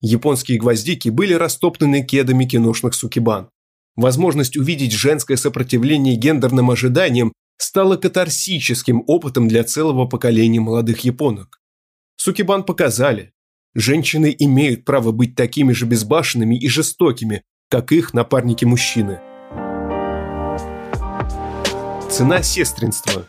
Японские 0.01 0.59
гвоздики 0.59 1.09
были 1.09 1.33
растоптаны 1.33 2.03
кедами 2.03 2.45
киношных 2.45 2.95
сукибан. 2.95 3.49
Возможность 3.97 4.57
увидеть 4.57 4.93
женское 4.93 5.37
сопротивление 5.37 6.17
гендерным 6.17 6.71
ожиданиям 6.71 7.33
стало 7.59 7.97
катарсическим 7.97 9.03
опытом 9.07 9.49
для 9.49 9.65
целого 9.65 10.07
поколения 10.07 10.61
молодых 10.61 11.01
японок. 11.01 11.61
Сукибан 12.17 12.65
показали, 12.65 13.33
женщины 13.75 14.35
имеют 14.39 14.85
право 14.85 15.13
быть 15.13 15.35
такими 15.35 15.73
же 15.73 15.87
безбашенными 15.87 16.57
и 16.57 16.69
жестокими, 16.69 17.43
как 17.71 17.93
их 17.93 18.13
напарники-мужчины. 18.13 19.21
Цена 22.11 22.43
сестринства 22.43 23.27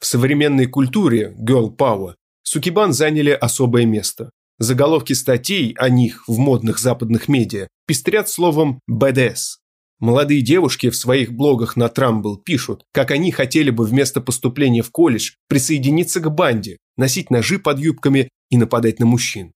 В 0.00 0.06
современной 0.06 0.66
культуре 0.66 1.34
girl 1.38 1.74
power 1.74 2.14
сукибан 2.42 2.92
заняли 2.92 3.30
особое 3.30 3.86
место. 3.86 4.30
Заголовки 4.58 5.12
статей 5.12 5.72
о 5.78 5.88
них 5.88 6.24
в 6.26 6.38
модных 6.38 6.78
западных 6.78 7.28
медиа 7.28 7.68
пестрят 7.86 8.28
словом 8.28 8.80
«БДС», 8.86 9.58
Молодые 10.00 10.42
девушки 10.42 10.90
в 10.90 10.96
своих 10.96 11.32
блогах 11.32 11.76
на 11.76 11.88
Трамбл 11.88 12.36
пишут, 12.36 12.84
как 12.92 13.10
они 13.10 13.32
хотели 13.32 13.70
бы 13.70 13.84
вместо 13.84 14.20
поступления 14.20 14.82
в 14.82 14.92
колледж 14.92 15.32
присоединиться 15.48 16.20
к 16.20 16.30
банде, 16.32 16.78
носить 16.96 17.30
ножи 17.30 17.58
под 17.58 17.80
юбками 17.80 18.28
и 18.48 18.56
нападать 18.56 19.00
на 19.00 19.06
мужчин. 19.06 19.52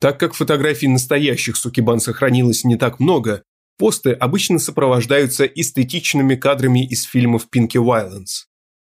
Так 0.00 0.18
как 0.18 0.32
фотографий 0.32 0.88
настоящих 0.88 1.56
сукибан 1.56 2.00
сохранилось 2.00 2.64
не 2.64 2.76
так 2.76 3.00
много, 3.00 3.42
посты 3.76 4.12
обычно 4.12 4.58
сопровождаются 4.58 5.44
эстетичными 5.44 6.36
кадрами 6.36 6.86
из 6.86 7.02
фильмов 7.02 7.46
Pinky 7.54 7.76
Violence. 7.76 8.46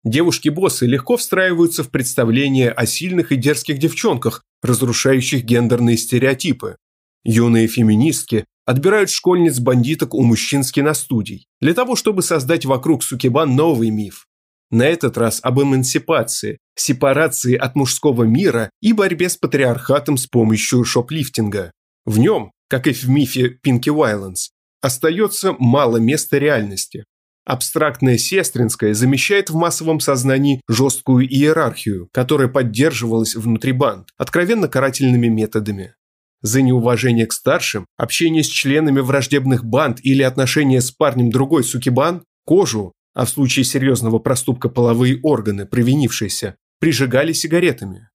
Девушки-боссы 0.05 0.85
легко 0.85 1.17
встраиваются 1.17 1.83
в 1.83 1.91
представление 1.91 2.71
о 2.71 2.85
сильных 2.85 3.33
и 3.33 3.37
дерзких 3.37 3.79
девчонках, 3.79 4.43
разрушающих 4.65 5.45
гендерные 5.45 5.97
стереотипы. 5.97 6.77
Юные 7.23 7.69
феминистки 7.69 8.45
отбирают 8.67 9.11
школьниц-бандиток 9.11 10.15
у 10.15 10.23
мужчин 10.23 10.65
с 10.65 10.73
киностудий, 10.73 11.47
для 11.61 11.75
того, 11.75 11.97
чтобы 11.97 12.23
создать 12.23 12.65
вокруг 12.65 13.03
Сукебан 13.03 13.55
новый 13.55 13.91
миф. 13.91 14.27
На 14.71 14.87
этот 14.87 15.19
раз 15.19 15.41
об 15.43 15.61
эмансипации, 15.61 16.59
сепарации 16.75 17.55
от 17.55 17.77
мужского 17.77 18.25
мира 18.25 18.71
и 18.81 18.93
борьбе 18.93 19.29
с 19.29 19.37
патриархатом 19.37 20.17
с 20.17 20.27
помощью 20.27 20.85
шоплифтинга. 20.85 21.71
В 22.07 22.19
нем, 22.19 22.51
как 22.69 22.87
и 22.87 22.93
в 22.93 23.09
мифе 23.09 23.51
Пинки 23.51 23.91
Уайлендс, 23.91 24.49
остается 24.81 25.55
мало 25.59 25.99
места 25.99 26.39
реальности. 26.39 27.05
Абстрактное 27.45 28.17
сестринское 28.17 28.95
замещает 28.95 29.51
в 29.51 29.55
массовом 29.55 30.01
сознании 30.01 30.63
жесткую 30.67 31.27
иерархию, 31.29 32.09
которая 32.11 32.49
поддерживалась 32.49 33.35
внутри 33.35 33.73
банд, 33.73 34.09
откровенно 34.17 34.67
карательными 34.67 35.29
методами. 35.29 35.95
За 36.41 36.63
неуважение 36.63 37.27
к 37.27 37.33
старшим, 37.33 37.87
общение 37.99 38.43
с 38.43 38.49
членами 38.49 39.01
враждебных 39.01 39.65
банд 39.65 39.99
или 40.03 40.23
отношения 40.23 40.81
с 40.81 40.91
парнем 40.91 41.31
другой 41.31 41.65
сукибан, 41.65 42.25
кожу, 42.47 42.93
а 43.15 43.27
в 43.27 43.31
случае 43.31 43.65
серьезного 43.65 44.19
проступка 44.19 44.69
половые 44.69 45.21
органы, 45.23 45.67
провинившиеся, 45.67 46.57
прижигали 46.81 47.33
сигаретами. 47.33 48.09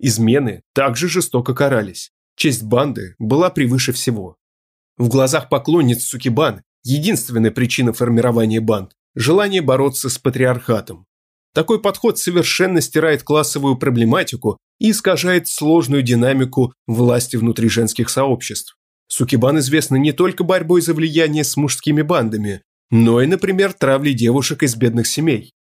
Измены 0.00 0.62
также 0.72 1.08
жестоко 1.08 1.54
карались. 1.54 2.10
Честь 2.36 2.62
банды 2.62 3.16
была 3.18 3.50
превыше 3.50 3.92
всего. 3.92 4.36
В 4.96 5.08
глазах 5.08 5.48
поклонниц 5.48 6.04
Сукибан 6.04 6.62
единственная 6.88 7.50
причина 7.50 7.92
формирования 7.92 8.60
банд– 8.60 8.92
желание 9.14 9.60
бороться 9.60 10.08
с 10.08 10.18
патриархатом. 10.18 11.06
Такой 11.54 11.80
подход 11.80 12.18
совершенно 12.18 12.80
стирает 12.80 13.22
классовую 13.22 13.76
проблематику 13.76 14.58
и 14.78 14.90
искажает 14.90 15.48
сложную 15.48 16.02
динамику 16.02 16.72
власти 16.86 17.36
внутри 17.36 17.68
женских 17.68 18.10
сообществ. 18.10 18.76
Сукибан 19.08 19.58
известна 19.58 19.96
не 19.96 20.12
только 20.12 20.44
борьбой 20.44 20.80
за 20.82 20.94
влияние 20.94 21.44
с 21.44 21.56
мужскими 21.56 22.02
бандами, 22.02 22.62
но 22.90 23.20
и, 23.20 23.26
например, 23.26 23.72
травлей 23.72 24.14
девушек 24.14 24.62
из 24.62 24.76
бедных 24.76 25.06
семей. 25.06 25.52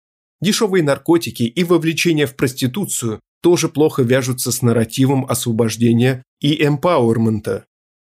Дешевые 0.40 0.82
наркотики 0.82 1.44
и 1.44 1.64
вовлечение 1.64 2.26
в 2.26 2.36
проституцию 2.36 3.20
тоже 3.42 3.68
плохо 3.68 4.02
вяжутся 4.02 4.52
с 4.52 4.62
нарративом 4.62 5.24
освобождения 5.28 6.22
и 6.40 6.64
эмпауэрмента. 6.64 7.64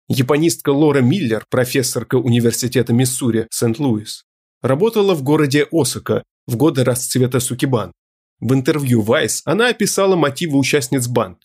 Японистка 0.10 0.70
Лора 0.70 1.02
Миллер, 1.02 1.46
профессорка 1.50 2.15
Университета 2.15 2.93
Миссури, 2.93 3.48
Сент-Луис, 3.52 4.24
работала 4.62 5.13
в 5.13 5.22
городе 5.22 5.67
Осака 5.72 6.24
в 6.48 6.56
годы 6.56 6.86
расцвета 6.86 7.41
Сукибан. 7.41 7.91
В 8.39 8.54
интервью 8.54 9.02
Вайс 9.02 9.41
она 9.43 9.67
описала 9.67 10.15
мотивы 10.15 10.58
участниц 10.58 11.08
банд. 11.08 11.39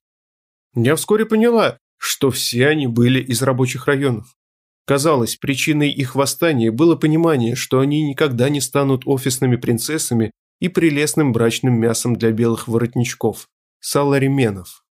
Я 0.74 0.94
вскоре 0.94 1.26
поняла, 1.26 1.78
что 1.98 2.30
все 2.30 2.68
они 2.68 2.86
были 2.86 3.20
из 3.20 3.42
рабочих 3.42 3.86
районов. 3.86 4.36
Казалось, 4.86 5.36
причиной 5.36 5.90
их 5.90 6.14
восстания 6.14 6.70
было 6.70 6.96
понимание, 6.96 7.56
что 7.56 7.80
они 7.80 8.02
никогда 8.02 8.48
не 8.48 8.60
станут 8.60 9.02
офисными 9.06 9.56
принцессами 9.56 10.30
и 10.60 10.68
прелестным 10.68 11.32
брачным 11.32 11.74
мясом 11.74 12.16
для 12.16 12.30
белых 12.30 12.68
воротничков, 12.68 13.48
саларименов. 13.80 14.84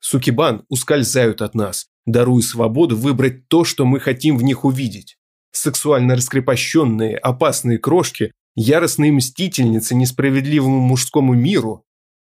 Сукибан 0.00 0.64
ускользают 0.68 1.42
от 1.42 1.54
нас, 1.54 1.86
даруя 2.06 2.42
свободу 2.42 2.96
выбрать 2.96 3.48
то, 3.48 3.64
что 3.64 3.84
мы 3.84 4.00
хотим 4.00 4.38
в 4.38 4.42
них 4.42 4.64
увидеть. 4.64 5.18
Сексуально 5.50 6.16
раскрепощенные, 6.16 7.16
опасные 7.18 7.78
крошки, 7.78 8.32
яростные 8.54 9.12
мстительницы 9.12 9.94
несправедливому 9.94 10.80
мужскому 10.80 11.34
миру, 11.34 11.84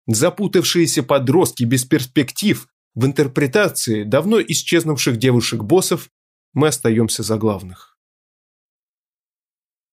запутавшиеся 0.07 1.03
подростки 1.03 1.65
без 1.65 1.85
перспектив 1.85 2.67
в 2.95 3.07
интерпретации 3.07 4.03
давно 4.03 4.41
исчезнувших 4.41 5.19
девушек-боссов, 5.19 6.11
мы 6.53 6.69
остаемся 6.69 7.23
за 7.23 7.37
главных. 7.37 7.97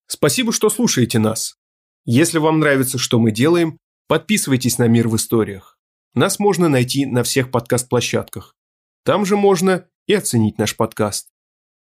Спасибо, 0.08 0.52
что 0.52 0.70
слушаете 0.70 1.20
нас. 1.20 1.56
Если 2.06 2.38
вам 2.38 2.60
нравится, 2.60 2.98
что 2.98 3.20
мы 3.20 3.32
делаем, 3.32 3.78
подписывайтесь 4.08 4.78
на 4.78 4.88
«Мир 4.88 5.08
в 5.08 5.16
историях». 5.16 5.78
Нас 6.14 6.40
можно 6.40 6.70
найти 6.70 7.06
на 7.06 7.24
всех 7.24 7.52
подкаст-площадках. 7.52 8.55
Там 9.06 9.24
же 9.24 9.38
можно 9.38 9.86
и 10.08 10.16
оценить 10.16 10.58
наш 10.58 10.76
подкаст. 10.76 11.30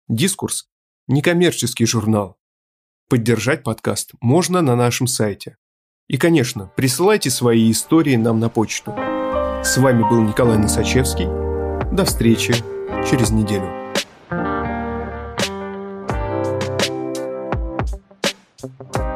«Дискурс»– 0.08 0.68
некоммерческий 1.08 1.86
журнал. 1.86 2.38
Поддержать 3.08 3.62
подкаст 3.62 4.12
можно 4.20 4.60
на 4.60 4.76
нашем 4.76 5.06
сайте. 5.06 5.56
И, 6.06 6.18
конечно, 6.18 6.70
присылайте 6.76 7.30
свои 7.30 7.70
истории 7.70 8.16
нам 8.16 8.40
на 8.40 8.50
почту. 8.50 8.94
С 9.64 9.78
вами 9.78 10.02
был 10.02 10.20
Николай 10.20 10.58
Носачевский. 10.58 11.26
До 11.94 12.04
встречи 12.04 12.52
через 13.08 13.30
неделю. 13.30 13.74
Thank 18.60 18.96
you. 18.96 19.07